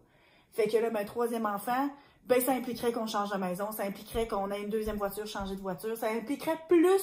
[0.51, 1.89] Fait que là, ben, troisième enfant,
[2.27, 5.55] ben ça impliquerait qu'on change de maison, ça impliquerait qu'on ait une deuxième voiture, changer
[5.55, 7.01] de voiture, ça impliquerait plus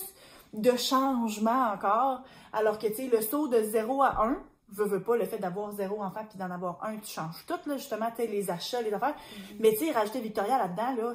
[0.52, 2.22] de changement encore.
[2.52, 5.38] Alors que, tu sais, le saut de 0 à 1, veux, veux pas, le fait
[5.38, 8.50] d'avoir zéro enfant puis d'en avoir un, tu changes tout, là, justement, tu sais, les
[8.50, 9.14] achats, les affaires.
[9.14, 9.56] Mm-hmm.
[9.60, 11.12] Mais, tu sais, rajouter Victoria là-dedans, là,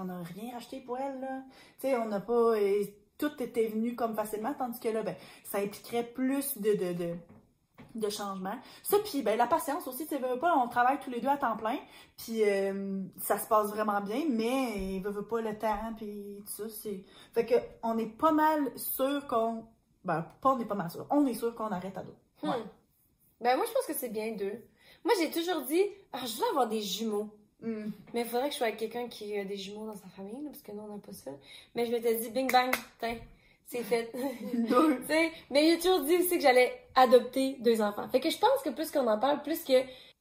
[0.00, 1.42] on n'a rien racheté pour elle, là.
[1.80, 2.54] Tu sais, on n'a pas...
[3.18, 6.74] tout était venu comme facilement, tandis que là, ben, ça impliquerait plus de...
[6.74, 7.14] de, de
[7.94, 8.54] de changement.
[8.82, 11.28] Ça, puis ben, la patience aussi, tu veux, veux pas, on travaille tous les deux
[11.28, 11.78] à temps plein,
[12.18, 16.52] puis euh, ça se passe vraiment bien, mais veut, veut pas le temps, puis tout
[16.52, 17.02] ça, c'est...
[17.32, 19.64] Fait que on est pas mal sûr qu'on...
[20.04, 22.16] Ben, pas on est pas mal sûr, on est sûr qu'on arrête à deux.
[22.42, 22.52] Hmm.
[23.40, 24.62] Ben, moi, je pense que c'est bien deux.
[25.02, 27.30] Moi, j'ai toujours dit, ah, je voudrais avoir des jumeaux.
[27.60, 27.90] Hmm.
[28.12, 30.42] Mais il faudrait que je sois avec quelqu'un qui a des jumeaux dans sa famille,
[30.42, 31.30] là, parce que nous, on n'a pas ça.
[31.74, 33.16] Mais je m'étais dit, bing bang, tiens,
[33.66, 34.12] c'est fait.
[35.50, 38.08] Mais j'ai toujours dit aussi que j'allais adopter deux enfants.
[38.08, 39.72] Fait que je pense que plus qu'on en parle, plus que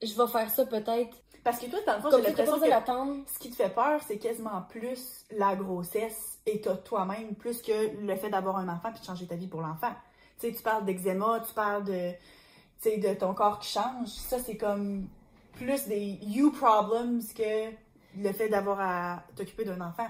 [0.01, 1.17] je vais faire ça peut-être.
[1.43, 4.17] Parce que toi, dans le fond, j'ai l'impression que ce qui te fait peur, c'est
[4.17, 9.01] quasiment plus la grossesse et toi- toi-même, plus que le fait d'avoir un enfant puis
[9.01, 9.91] de changer ta vie pour l'enfant.
[10.39, 14.07] Tu sais, tu parles d'eczéma, tu parles de, tu sais, de ton corps qui change.
[14.07, 15.07] Ça, c'est comme
[15.55, 17.71] plus des you problems que
[18.17, 20.07] le fait d'avoir à t'occuper d'un enfant.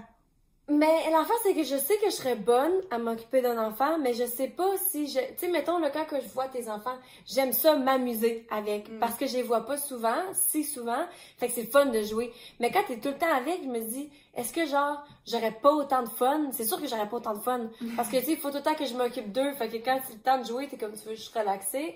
[0.68, 4.14] Mais l'affaire, c'est que je sais que je serais bonne à m'occuper d'un enfant, mais
[4.16, 5.20] je sais pas si je.
[5.20, 6.98] Tu sais, mettons, le cas que je vois tes enfants,
[7.28, 8.90] j'aime ça m'amuser avec.
[8.90, 9.00] Mm.
[9.00, 11.06] Parce que je les vois pas souvent, si souvent.
[11.38, 12.34] Fait que c'est fun de jouer.
[12.60, 15.72] Mais quand t'es tout le temps avec, je me dis, est-ce que genre, j'aurais pas
[15.72, 16.50] autant de fun?
[16.52, 17.68] C'est sûr que j'aurais pas autant de fun.
[17.96, 19.52] Parce que tu sais, il faut tout le temps que je m'occupe d'eux.
[19.54, 21.96] Fait que quand c'est le temps de jouer, t'es comme tu veux juste relaxer.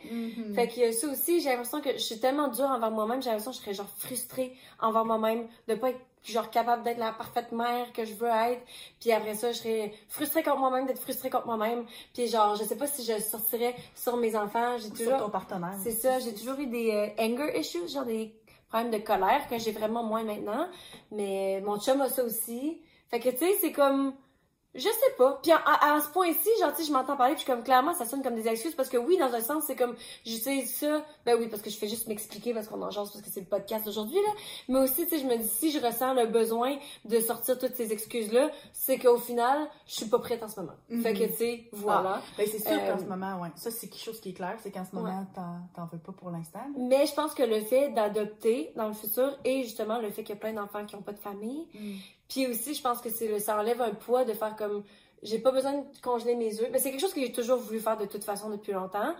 [0.53, 3.51] Fait que ça aussi, j'ai l'impression que je suis tellement dure envers moi-même, j'ai l'impression
[3.51, 7.51] que je serais genre frustrée envers moi-même de pas être genre capable d'être la parfaite
[7.51, 8.61] mère que je veux être.
[8.99, 11.85] Puis après ça, je serais frustrée contre moi-même d'être frustrée contre moi-même.
[12.13, 15.29] Puis genre, je sais pas si je sortirais sur mes enfants, j'ai Sur toujours ton
[15.29, 15.75] partenaire.
[15.81, 18.33] c'est ça, j'ai toujours eu des euh, anger issues, genre des
[18.69, 20.67] problèmes de colère que j'ai vraiment moins maintenant,
[21.11, 22.81] mais mon chum a ça aussi.
[23.09, 24.13] Fait que tu sais, c'est comme
[24.79, 25.39] je sais pas.
[25.43, 27.93] Puis à, à- à ce point-ci, genre, tu sais, je m'entends parler, puis comme, clairement,
[27.93, 31.03] ça sonne comme des excuses, parce que oui, dans un sens, c'est comme, j'utilise ça,
[31.25, 33.41] ben oui, parce que je fais juste m'expliquer, parce qu'on en jase, parce que c'est
[33.41, 34.31] le podcast d'aujourd'hui, là.
[34.69, 37.75] Mais aussi, tu sais, je me dis, si je ressens le besoin de sortir toutes
[37.75, 40.73] ces excuses-là, c'est qu'au final, je suis pas prête en ce moment.
[40.89, 41.01] Mhm.
[41.01, 42.21] Fait que, tu sais, voilà.
[42.37, 43.49] Ben, c'est sûr Euh, qu'en ce moment, ouais.
[43.55, 46.11] Ça, c'est quelque chose qui est clair, c'est qu'en ce moment, t'en- t'en veux pas
[46.13, 46.59] pour l'instant.
[46.59, 46.65] là.
[46.77, 50.35] Mais je pense que le fait d'adopter dans le futur, et justement, le fait qu'il
[50.35, 51.67] y a plein d'enfants qui ont pas de famille,
[52.29, 54.83] Puis aussi, je pense que c'est le, ça enlève un poids de faire comme,
[55.23, 56.69] j'ai pas besoin de congeler mes œufs.
[56.71, 59.13] Mais c'est quelque chose que j'ai toujours voulu faire de toute façon depuis longtemps.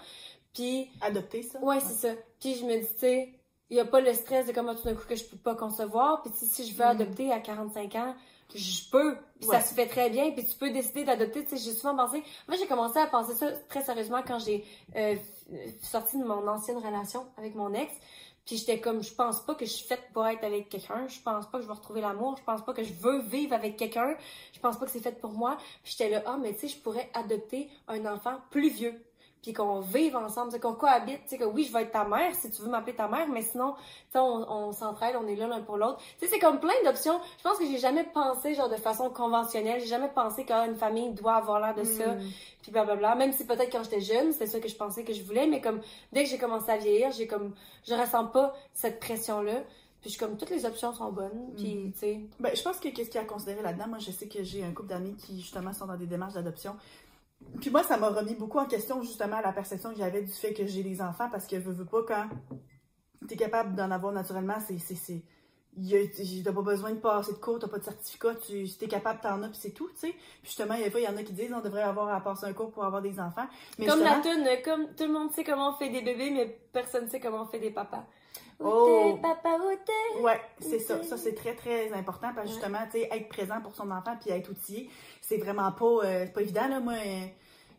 [0.54, 1.60] Puis, Adopter ça.
[1.60, 2.14] ouais, c'est ça.
[2.40, 3.34] Puis je me dis, tu sais,
[3.70, 5.56] il y a pas le stress de comme tout d'un coup que je peux pas
[5.56, 6.22] concevoir.
[6.24, 6.90] Puis si je veux Mm.
[7.02, 8.16] adopter à 45 ans,
[8.56, 9.16] je peux.
[9.40, 9.56] Puis Ouais.
[9.60, 10.32] ça se fait très bien.
[10.32, 11.44] Puis tu peux décider d'adopter.
[11.46, 14.66] Tu sais, j'ai souvent pensé, moi j'ai commencé à penser ça très sérieusement quand j'ai
[14.96, 15.16] euh,
[15.84, 17.92] sorti de mon ancienne relation avec mon ex.
[18.46, 21.08] Puis j'étais comme, je pense pas que je suis faite pour être avec quelqu'un.
[21.08, 22.36] Je pense pas que je vais retrouver l'amour.
[22.38, 24.16] Je pense pas que je veux vivre avec quelqu'un.
[24.54, 25.58] Je pense pas que c'est fait pour moi.
[25.84, 29.02] Puis j'étais là, ah, mais tu sais, je pourrais adopter un enfant plus vieux.
[29.42, 31.22] Puis qu'on vive ensemble, qu'on cohabite.
[31.24, 33.26] Tu sais, que oui, je vais être ta mère si tu veux m'appeler ta mère,
[33.30, 35.98] mais sinon, tu sais, on, on s'entraide, on est là l'un pour l'autre.
[36.20, 37.20] Tu sais, c'est comme plein d'options.
[37.38, 39.80] Je pense que j'ai jamais pensé, genre, de façon conventionnelle.
[39.80, 42.20] J'ai jamais pensé qu'une famille doit avoir l'air de ça Mm.
[42.62, 43.16] puis blablabla.
[43.16, 45.62] Même si peut-être quand j'étais jeune, c'était ça que je pensais que je voulais, mais
[45.62, 45.80] comme
[46.12, 47.54] dès que j'ai commencé à vieillir, j'ai comme
[47.88, 49.62] je ressens pas cette pression-là.
[50.02, 51.92] Puis je suis comme toutes les options sont bonnes, puis Mhm.
[51.94, 52.20] tu sais.
[52.40, 54.44] Ben, je pense que qu'est-ce qu'il y a à considérer là-dedans, moi, je sais que
[54.44, 56.76] j'ai un couple d'amis qui, justement, sont dans des démarches d'adoption.
[57.60, 60.54] Puis moi, ça m'a remis beaucoup en question, justement, la perception que j'avais du fait
[60.54, 62.30] que j'ai des enfants, parce que, veux, veux pas, quand
[63.28, 65.24] t'es capable d'en avoir naturellement, c'est...
[66.44, 69.22] T'as pas besoin de passer de cours, t'as pas de certificat, tu, si t'es capable,
[69.22, 70.12] t'en as, puis c'est tout, tu sais.
[70.12, 72.14] Puis justement, il y a fois, il y en a qui disent on devrait avoir
[72.14, 73.46] à passer un cours pour avoir des enfants.
[73.78, 76.60] Mais comme la tune, comme tout le monde sait comment on fait des bébés, mais
[76.74, 78.06] personne sait comment on fait des papas.
[78.60, 79.18] Oh.
[79.22, 79.58] papa?
[80.22, 81.02] Ouais, c'est ça.
[81.04, 84.18] Ça, c'est très, très important parce que justement, tu sais, être présent pour son enfant
[84.20, 84.90] puis être outillé,
[85.22, 86.80] c'est vraiment pas, euh, pas évident, là.
[86.80, 87.26] Moi, euh,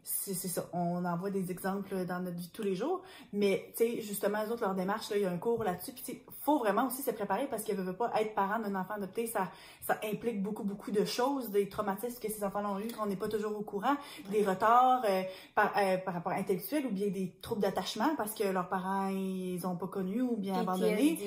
[0.03, 0.69] c'est c'est ça.
[0.73, 3.03] On en voit des exemples dans notre vie de tous les jours.
[3.33, 5.93] Mais, tu sais, justement, eux autres, leur démarche, là, il y a un cours là-dessus.
[5.93, 8.75] Puis, tu sais, faut vraiment aussi se préparer parce qu'elle veut pas être parent d'un
[8.75, 9.27] enfant adopté.
[9.27, 13.07] Ça, ça implique beaucoup, beaucoup de choses, des traumatismes que ces enfants ont eu qu'on
[13.07, 13.97] n'est pas toujours au courant,
[14.31, 15.23] des retards euh,
[15.55, 19.67] par, euh, par rapport intellectuel ou bien des troubles d'attachement parce que leurs parents, ils
[19.67, 21.19] ont pas connu ou bien abandonné.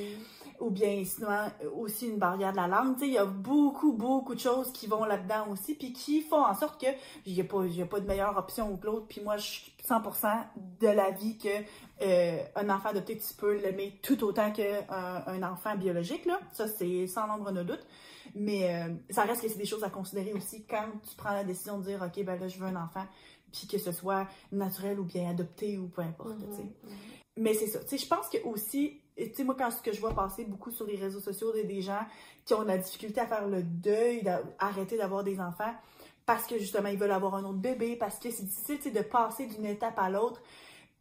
[0.60, 2.96] Ou bien sinon euh, aussi une barrière de la langue.
[3.02, 6.54] Il y a beaucoup, beaucoup de choses qui vont là-dedans aussi, puis qui font en
[6.56, 6.88] sorte que
[7.26, 9.08] il n'y a, pas- a de meilleure option que l'autre.
[9.08, 10.44] Puis moi, je suis 100%
[10.80, 11.50] de l'avis que
[12.02, 16.26] euh, un enfant adopté, tu peux l'aimer tout autant qu'un un enfant biologique.
[16.26, 16.40] Là.
[16.54, 17.86] Ça, c'est sans l'ombre de doute.
[18.36, 21.44] Mais euh, ça reste que c'est des choses à considérer aussi quand tu prends la
[21.44, 23.06] décision de dire, OK, ben là, je veux un enfant,
[23.52, 26.38] puis que ce soit naturel ou bien adopté ou peu importe.
[26.40, 26.64] tu sais.
[26.64, 26.98] Mhm.
[27.38, 27.80] Mais c'est ça.
[27.92, 30.86] Je pense que aussi, tu sais, moi, quand ce que je vois passer beaucoup sur
[30.86, 32.06] les réseaux sociaux, des, des gens
[32.46, 35.74] qui ont de la difficulté à faire le deuil, d'arrêter d'avoir des enfants,
[36.26, 39.46] parce que justement, ils veulent avoir un autre bébé, parce que c'est difficile de passer
[39.48, 40.42] d'une étape à l'autre.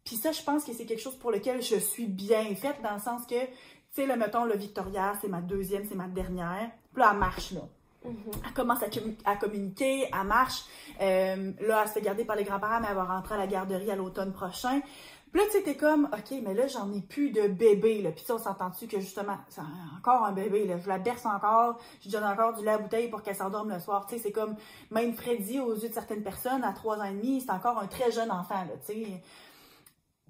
[0.03, 2.93] Puis ça, je pense que c'est quelque chose pour lequel je suis bien faite, dans
[2.93, 3.51] le sens que, tu
[3.93, 6.69] sais, le mettons, le Victoria, c'est ma deuxième, c'est ma dernière.
[6.93, 7.61] Puis là, elle marche, là.
[8.05, 10.65] Elle commence à, commu- à communiquer, elle marche.
[10.99, 13.47] Euh, là, elle se fait garder par les grands-parents, mais elle va rentrer à la
[13.47, 14.81] garderie à l'automne prochain.
[15.33, 18.11] Puis là, tu sais, t'es comme, OK, mais là, j'en ai plus de bébé, là.
[18.11, 19.61] Puis on s'entend-tu que justement, c'est
[19.97, 20.77] encore un bébé, là?
[20.77, 24.05] Je la berce encore, je donne encore du lait bouteille pour qu'elle s'endorme le soir.
[24.05, 24.55] Tu sais, c'est comme,
[24.91, 27.87] même Freddy, aux yeux de certaines personnes, à trois ans et demi, c'est encore un
[27.87, 29.23] très jeune enfant, là, tu sais.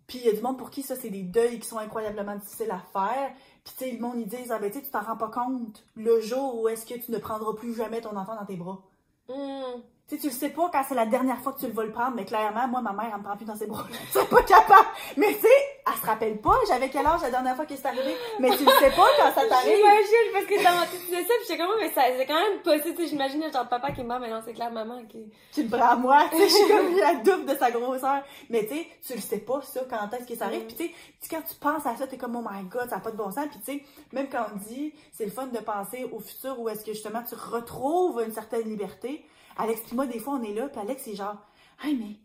[0.07, 2.37] Puis il y a du monde pour qui ça, c'est des deuils qui sont incroyablement
[2.37, 3.33] difficiles à faire.
[3.65, 6.21] Puis tu sais, le monde, ils disent, ah ben tu t'en rends pas compte le
[6.21, 8.81] jour où est-ce que tu ne prendras plus jamais ton enfant dans tes bras.
[9.27, 9.81] Hmm.
[10.09, 11.85] Tu sais, tu le sais pas quand c'est la dernière fois que tu le vas
[11.85, 13.85] le prendre, mais clairement, moi, ma mère, elle me prend plus dans ses bras.
[14.11, 14.87] Suis pas capable.
[15.15, 15.47] Mais tu sais,
[15.87, 18.13] elle se rappelle pas, j'avais quel âge la dernière fois que c'est arrivé.
[18.39, 19.77] Mais tu le sais pas quand ça t'arrive.
[19.77, 22.59] J'imagine, parce que dans tu disais ça, puis j'étais comme, mais ça, c'est quand même
[22.61, 25.31] possible, tu sais, j'imagine, genre, papa qui est mort, mais non, c'est clair, maman qui...
[25.53, 28.23] Tu le prends à moi, tu sais, je suis comme la double de sa grosseur.
[28.49, 30.65] Mais tu sais, tu le sais pas, ça, quand est-ce que ça arrive.
[30.65, 30.93] Puis tu sais,
[31.29, 33.31] quand tu penses à ça, t'es comme, oh my god, ça n'a pas de bon
[33.31, 33.47] sens.
[33.49, 36.67] Puis tu sais, même quand on dit, c'est le fun de penser au futur où
[36.67, 39.25] est-ce que justement tu retrouves une certaine liberté.
[39.57, 41.35] Alex puis moi, des fois, on est là, puis Alex, c'est genre,
[41.83, 42.19] hey, mais,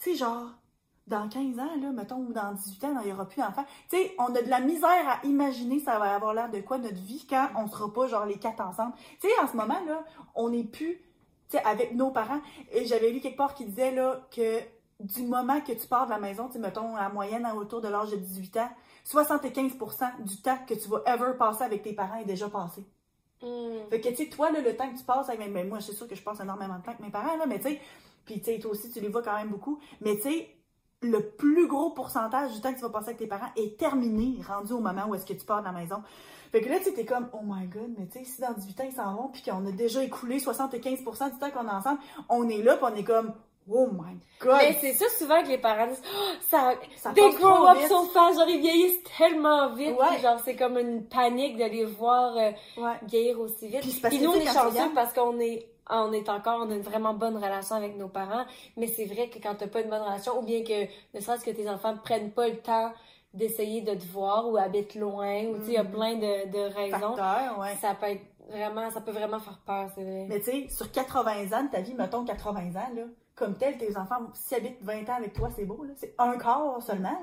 [0.00, 0.50] tu sais, genre,
[1.06, 3.64] dans 15 ans, là, mettons, ou dans 18 ans, il n'y aura plus d'enfants.
[3.90, 6.78] Tu sais, on a de la misère à imaginer ça va avoir l'air de quoi
[6.78, 8.94] notre vie quand on sera pas, genre, les quatre ensemble.
[9.20, 10.04] Tu sais, en ce moment, là,
[10.34, 11.02] on n'est plus,
[11.48, 12.40] tu sais, avec nos parents.
[12.70, 14.60] Et j'avais lu quelque part qui disait, là, que
[15.00, 18.10] du moment que tu pars de la maison, tu mettons, en moyenne, autour de l'âge
[18.10, 18.70] de 18 ans,
[19.04, 22.86] 75% du temps que tu vas ever passer avec tes parents est déjà passé.
[23.42, 23.90] Hmm.
[23.90, 26.08] Fait que, tu sais, toi, le temps que tu passes avec, mais moi, c'est sûr
[26.08, 27.80] que je passe énormément de temps avec mes parents, là, mais tu sais,
[28.24, 30.48] puis tu sais, toi aussi, tu les vois quand même beaucoup, mais tu sais,
[31.02, 34.40] le plus gros pourcentage du temps que tu vas passer avec tes parents est terminé,
[34.46, 36.02] rendu au moment où est-ce que tu pars de la maison.
[36.52, 38.80] Fait que là, tu t'es comme, oh my god, mais tu sais, si dans 18
[38.80, 41.98] ans, ils s'en vont, puis qu'on a déjà écoulé 75% du temps qu'on est ensemble,
[42.28, 43.32] on est là, puis on est comme,
[43.70, 47.30] oh my god, Mais c'est ça souvent que les parents disent, oh, ça, ça they
[47.34, 47.88] grow up vite.
[47.88, 50.18] so fast, genre ils vieillissent tellement vite, Ouais.
[50.20, 52.92] genre c'est comme une panique de les voir euh, Ouais.
[53.04, 53.80] vieillir aussi vite.
[54.08, 57.12] Puis nous on est chanceux parce qu'on est on est encore, on a une vraiment
[57.12, 58.44] bonne relation avec nos parents,
[58.76, 61.44] mais c'est vrai que quand t'as pas une bonne relation, ou bien que ne serait-ce
[61.44, 62.92] que tes enfants prennent pas le temps
[63.34, 65.90] d'essayer de te voir ou habitent loin, ou tu sais, il y a Mhm.
[65.90, 67.74] plein de, de raisons, Facteur, ouais.
[67.80, 70.26] ça peut être vraiment, ça peut vraiment faire peur, c'est vrai.
[70.28, 73.02] Mais tu sais, sur 80 ans de ta vie, mettons 80 ans, là,
[73.42, 75.84] comme tel, tes enfants, s'ils habitent 20 ans avec toi, c'est beau.
[75.96, 77.20] C'est un quart seulement.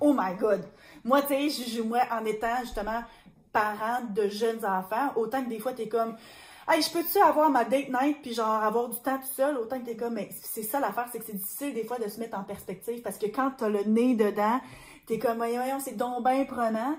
[0.00, 0.62] Oh my god!
[1.04, 3.02] Moi, tu sais, moi, en étant justement
[3.52, 6.16] parent de jeunes enfants, autant que des fois, t'es comme,
[6.66, 9.78] hey, je peux-tu avoir ma date night puis genre avoir du temps tout seul, autant
[9.80, 12.18] que t'es comme, mais c'est ça l'affaire, c'est que c'est difficile des fois de se
[12.20, 14.60] mettre en perspective parce que quand t'as le nez dedans,
[15.06, 16.96] t'es comme, voyons, c'est donc prenant.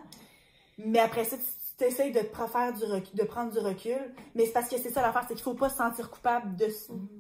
[0.78, 1.38] Mais après ça,
[1.82, 4.14] tu essayes de te du recul, de prendre du recul.
[4.36, 6.68] Mais c'est parce que c'est ça l'affaire, c'est qu'il faut pas se sentir coupable de,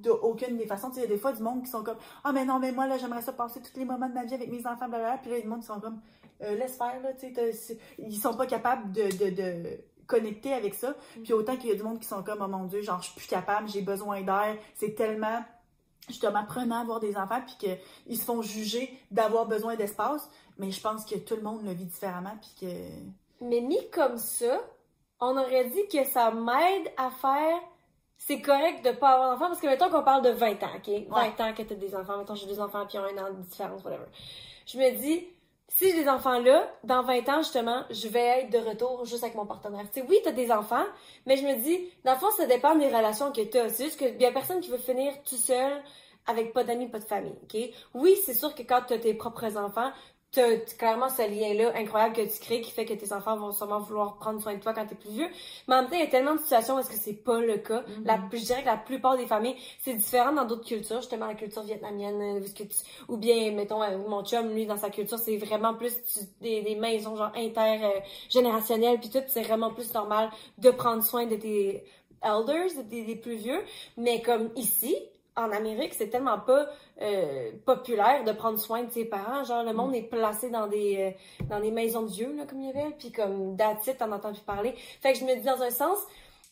[0.02, 0.90] de aucune des façons.
[0.90, 2.60] Tu sais, il y a des fois du monde qui sont comme Ah, mais non,
[2.60, 4.88] mais moi, là, j'aimerais ça passer tous les moments de ma vie avec mes enfants,
[4.88, 5.18] blablabla.
[5.18, 6.00] Puis là, il y a des monde qui sont comme
[6.44, 10.74] Euh, Laisse faire, là, tu sais, ils sont pas capables de, de, de connecter avec
[10.74, 10.96] ça.
[11.24, 13.08] Puis autant qu'il y a du monde qui sont comme Oh mon Dieu, genre, je
[13.08, 14.58] suis plus capable, j'ai besoin d'air.
[14.76, 15.44] C'est tellement
[16.08, 20.30] justement prenant d'avoir des enfants puis qu'ils se font juger d'avoir besoin d'espace.
[20.58, 23.21] Mais je pense que tout le monde le vit différemment puis que.
[23.42, 24.62] Mais mis comme ça,
[25.20, 27.60] on aurait dit que ça m'aide à faire.
[28.18, 31.08] C'est correct de pas avoir d'enfants parce que mettons qu'on parle de 20 ans, ok?
[31.10, 33.34] 20 ans que t'as des enfants, mettons j'ai deux enfants puis ils ont un an
[33.34, 34.06] de différence, whatever.
[34.68, 35.28] Je me dis,
[35.68, 39.24] si j'ai des enfants là, dans 20 ans justement, je vais être de retour juste
[39.24, 39.86] avec mon partenaire.
[39.92, 40.86] Tu sais, oui, t'as des enfants,
[41.26, 43.70] mais je me dis, dans le fond, ça dépend des relations que t'as.
[43.70, 45.82] C'est juste qu'il y a personne qui veut finir tout seul
[46.28, 47.58] avec pas d'amis, pas de famille, ok?
[47.96, 49.92] Oui, c'est sûr que quand t'as tes propres enfants,
[50.32, 53.52] t'as t'as clairement ce lien-là incroyable que tu crées qui fait que tes enfants vont
[53.52, 55.28] sûrement vouloir prendre soin de toi quand t'es plus vieux.
[55.68, 57.40] Mais en même temps, il y a tellement de situations où est-ce que c'est pas
[57.40, 57.82] le cas.
[57.82, 58.06] Mhm.
[58.06, 61.36] la, je dirais que la plupart des familles, c'est différent dans d'autres cultures, justement la
[61.36, 65.20] culture vietnamienne, euh, que tu- ou bien, mettons, euh, mon chum, lui, dans sa culture,
[65.20, 70.30] c'est vraiment plus tu- des, des maisons genre intergénérationnelles, puis tout, c'est vraiment plus normal
[70.58, 71.84] de prendre soin de tes
[72.24, 73.62] elders, des, des plus vieux.
[73.98, 74.96] Mais comme ici,
[75.36, 76.68] en Amérique, c'est tellement pas
[77.02, 79.44] euh, populaire de prendre soin de ses parents.
[79.44, 82.62] Genre, le monde est placé dans des euh, dans des maisons de vieux, là, comme
[82.62, 84.74] il y avait, puis comme d'attitude, t'en entends plus parler.
[85.02, 86.00] Fait que je me dis, dans un sens,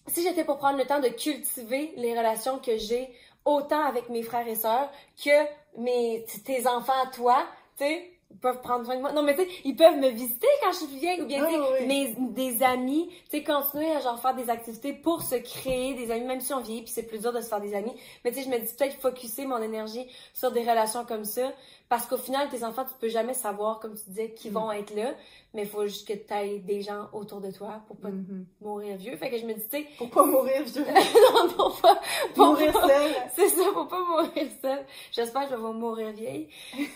[0.07, 3.09] si j'étais pour prendre le temps de cultiver les relations que j'ai,
[3.45, 4.89] autant avec mes frères et sœurs
[5.23, 5.29] que
[5.77, 7.43] mes tes enfants à toi,
[7.77, 9.11] tu sais, peuvent prendre soin de moi.
[9.11, 11.51] Non, mais tu sais, ils peuvent me visiter quand je suis vieille, ou bien, tu
[11.51, 11.87] sais, Oui, oui, oui.
[11.87, 16.11] mes, des amis, tu sais, continuer à genre faire des activités pour se créer des
[16.11, 17.91] amis, même si on vieillit, puis c'est plus dur de se faire des amis.
[18.23, 21.51] Mais tu sais, je me dis peut-être focuser mon énergie sur des relations comme ça,
[21.89, 24.53] parce qu'au final, tes enfants, tu peux jamais savoir, comme tu disais, qui Mm.
[24.53, 25.13] vont être là,
[25.53, 28.45] mais il faut juste que tu aies des gens autour de toi pour pas Mhm.
[28.61, 29.15] mourir vieux.
[29.17, 30.93] Fait que je me dis, tu sais, Pour pas mourir, dirais.
[30.93, 31.95] non, non, pas,
[32.35, 33.11] pas Mourir seul.
[33.35, 34.85] c'est ça, faut pas mourir seule.
[35.11, 36.49] J'espère que je vais mourir vieille.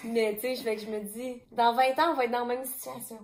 [0.03, 2.31] Mais tu sais, je fais que je me dis, dans 20 ans, on va être
[2.31, 3.19] dans la même situation.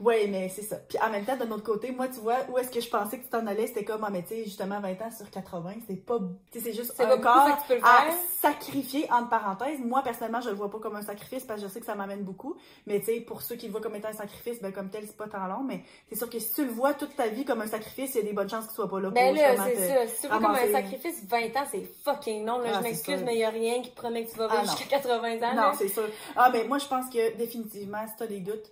[0.00, 0.76] Oui, mais c'est ça.
[0.76, 3.18] Puis en même temps, d'un autre côté, moi, tu vois, où est-ce que je pensais
[3.18, 5.72] que tu t'en allais, c'était comme, ah, mais tu sais, justement, 20 ans sur 80,
[5.88, 6.18] c'est pas.
[6.52, 7.48] Tu sais, c'est juste un corps
[7.82, 8.04] à
[8.40, 9.80] sacrifier, entre parenthèses.
[9.80, 11.94] Moi, personnellement, je le vois pas comme un sacrifice parce que je sais que ça
[11.94, 12.56] m'amène beaucoup.
[12.86, 15.04] Mais tu sais, pour ceux qui le voient comme étant un sacrifice, ben, comme tel,
[15.06, 15.62] c'est pas tant long.
[15.64, 18.18] Mais c'est sûr que si tu le vois toute ta vie comme un sacrifice, il
[18.18, 20.06] y a des bonnes chances qu'il soit pas là Ben pour là, justement c'est ça.
[20.06, 22.58] Si tu vois comme un sacrifice, 20 ans, c'est fucking long.
[22.58, 24.60] Là, Ah, je m'excuse, mais il y a rien qui promet que tu vas Ah,
[24.62, 25.54] vivre jusqu'à 80 ans.
[25.54, 25.72] Non, là.
[25.76, 26.04] c'est sûr.
[26.36, 28.70] Ah, mais moi, je pense que définitivement, si t'as des doutes,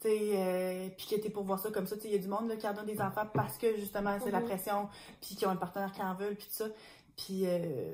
[0.00, 2.18] tu sais, euh, puis que t'es pour voir ça comme ça, tu sais, il y
[2.18, 4.46] a du monde là, qui en donne des enfants parce que justement, c'est la Mhm.
[4.46, 4.88] pression,
[5.20, 6.66] puis qui ont un partenaire qui en veulent, puis tout ça.
[7.16, 7.92] Puis, euh,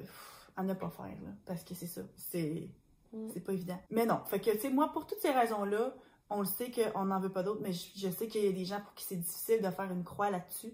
[0.56, 2.02] à ne pas faire, là, parce que c'est ça.
[2.16, 2.68] C'est
[3.12, 3.28] Mm.
[3.32, 3.80] c'est pas évident.
[3.90, 5.94] Mais non, fait que, tu sais, moi, pour toutes ces raisons-là,
[6.30, 8.52] on le sait qu'on n'en veut pas d'autres, mais je, je sais qu'il y a
[8.52, 10.72] des gens pour qui c'est difficile de faire une croix là-dessus,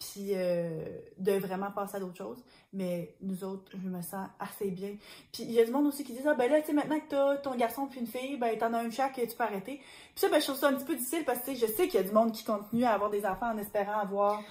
[0.00, 0.70] puis euh,
[1.18, 2.42] de vraiment passer à d'autres choses.
[2.72, 4.96] Mais nous autres, je me sens assez bien.
[5.32, 6.98] Puis il y a du monde aussi qui dit Ah, ben là, tu sais, maintenant
[6.98, 9.44] que t'as ton garçon puis une fille, ben t'en as un chaque et tu peux
[9.44, 9.76] arrêter.
[9.76, 11.72] Puis ça, ben je trouve ça un petit peu difficile parce que tu sais, je
[11.72, 14.42] sais qu'il y a du monde qui continue à avoir des enfants en espérant avoir.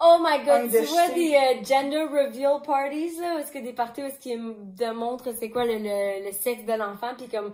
[0.00, 4.02] Oh my god, tu vois des euh, gender reveal parties, là, est-ce que des parties
[4.02, 7.52] où est-ce qu'ils démontrent c'est quoi le, le, le sexe de l'enfant, puis comme,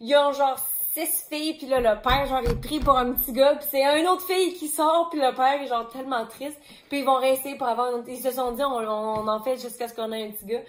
[0.00, 0.58] ils ont genre
[0.94, 3.82] six filles, puis là, le père, genre, est pris pour un petit gars, puis c'est
[4.00, 7.16] une autre fille qui sort, puis le père est genre tellement triste, puis ils vont
[7.18, 8.08] rester pour avoir une autre...
[8.08, 10.60] Ils se sont dit, on, on en fait jusqu'à ce qu'on ait un petit gars.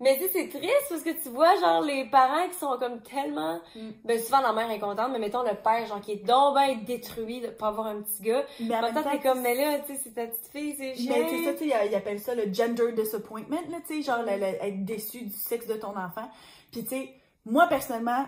[0.00, 3.00] Mais tu sais, c'est triste parce que tu vois, genre, les parents qui sont comme
[3.02, 3.60] tellement...
[3.76, 3.90] Mm.
[4.04, 6.82] Ben, souvent, la mère est contente, mais mettons le père, genre, qui est donc ben
[6.84, 8.44] détruit de pas avoir un petit gars.
[8.60, 10.96] Mais en même temps, t'es comme, mais là, tu sais, c'est ta petite fille, c'est
[10.96, 11.14] chiant.
[11.16, 14.02] Mais tu sais, ça, tu sais, ils appellent ça le gender disappointment, là, tu sais,
[14.02, 16.28] genre le- le- être déçu du sexe de ton enfant.
[16.72, 17.14] Puis tu sais,
[17.46, 18.24] moi, personnellement,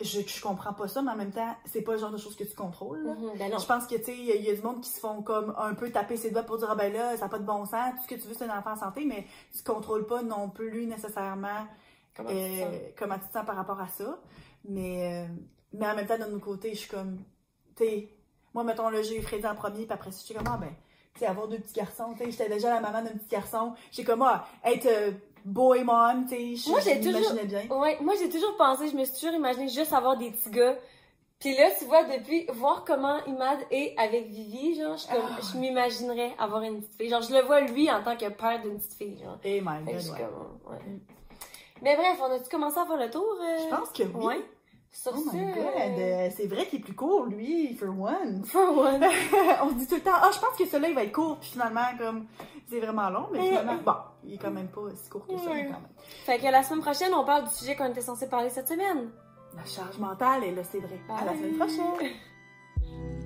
[0.00, 2.36] je, je comprends pas ça, mais en même temps, c'est pas le genre de choses
[2.36, 3.14] que tu contrôles, là.
[3.14, 3.58] Mhm, ben non.
[3.58, 5.00] Je pense que, tu sais, il y, a- il y a du monde qui se
[5.00, 7.38] font comme un peu taper ses doigts pour dire, ah ben là, ça n'a pas
[7.38, 9.26] de bon sens, tout ce que tu veux, c'est un enfant en santé, mais
[9.56, 11.66] tu contrôles pas non plus nécessairement
[12.16, 12.74] Comment tu te euh, sens?
[12.98, 14.18] comment tu te sens par rapport à ça.
[14.68, 15.32] Mais, euh,
[15.72, 17.18] mais en même temps, d'un autre côté, je suis comme,
[17.76, 18.08] tu sais,
[18.54, 20.70] moi, mettons, là, j'ai eu Freddy en premier, puis après, je suis comme, ah ben,
[21.14, 23.74] tu sais, avoir deux petits garçons, tu sais, j'étais déjà la maman d'un petit garçon.
[23.92, 24.88] J'ai comme, ah, être
[25.44, 27.66] boy mom, tu sais, Moi, j'ai toujours- bien.
[27.70, 30.76] Ouais, moi j'ai toujours pensé, je me suis toujours imaginé juste avoir des petits gars.
[31.38, 35.40] Puis là, tu vois, depuis, voir comment Imad est avec Vivi, genre, je, comme, Ah.
[35.40, 37.08] je m'imaginerais avoir une petite fille.
[37.08, 39.38] Genre, je le vois lui en tant que père d'une petite fille, genre.
[39.42, 40.78] Eh my Fait que god, comme, ouais.
[40.86, 41.00] Mm.
[41.82, 43.24] Mais bref, on a-tu commencé à faire le tour?
[43.40, 43.56] euh?
[43.70, 44.24] Je pense que oui.
[44.26, 44.44] Ouais.
[44.92, 48.44] Sur Oh my god, euh, euh, c'est vrai qu'il est plus court, lui, for one.
[48.44, 49.04] For one.
[49.62, 51.38] On se dit tout le temps, ah, je pense que celui-là, il va être court,
[51.38, 52.26] puis finalement, comme,
[52.68, 55.50] c'est vraiment long, mais finalement, bon, il est quand même pas si court que ça,
[55.50, 55.64] Ouais.
[55.66, 55.88] quand même.
[56.26, 59.10] Fait que la semaine prochaine, on parle du sujet qu'on était censé parler cette semaine.
[59.56, 60.98] La charge mentale, et là, c'est vrai.
[61.08, 62.10] À la semaine prochaine!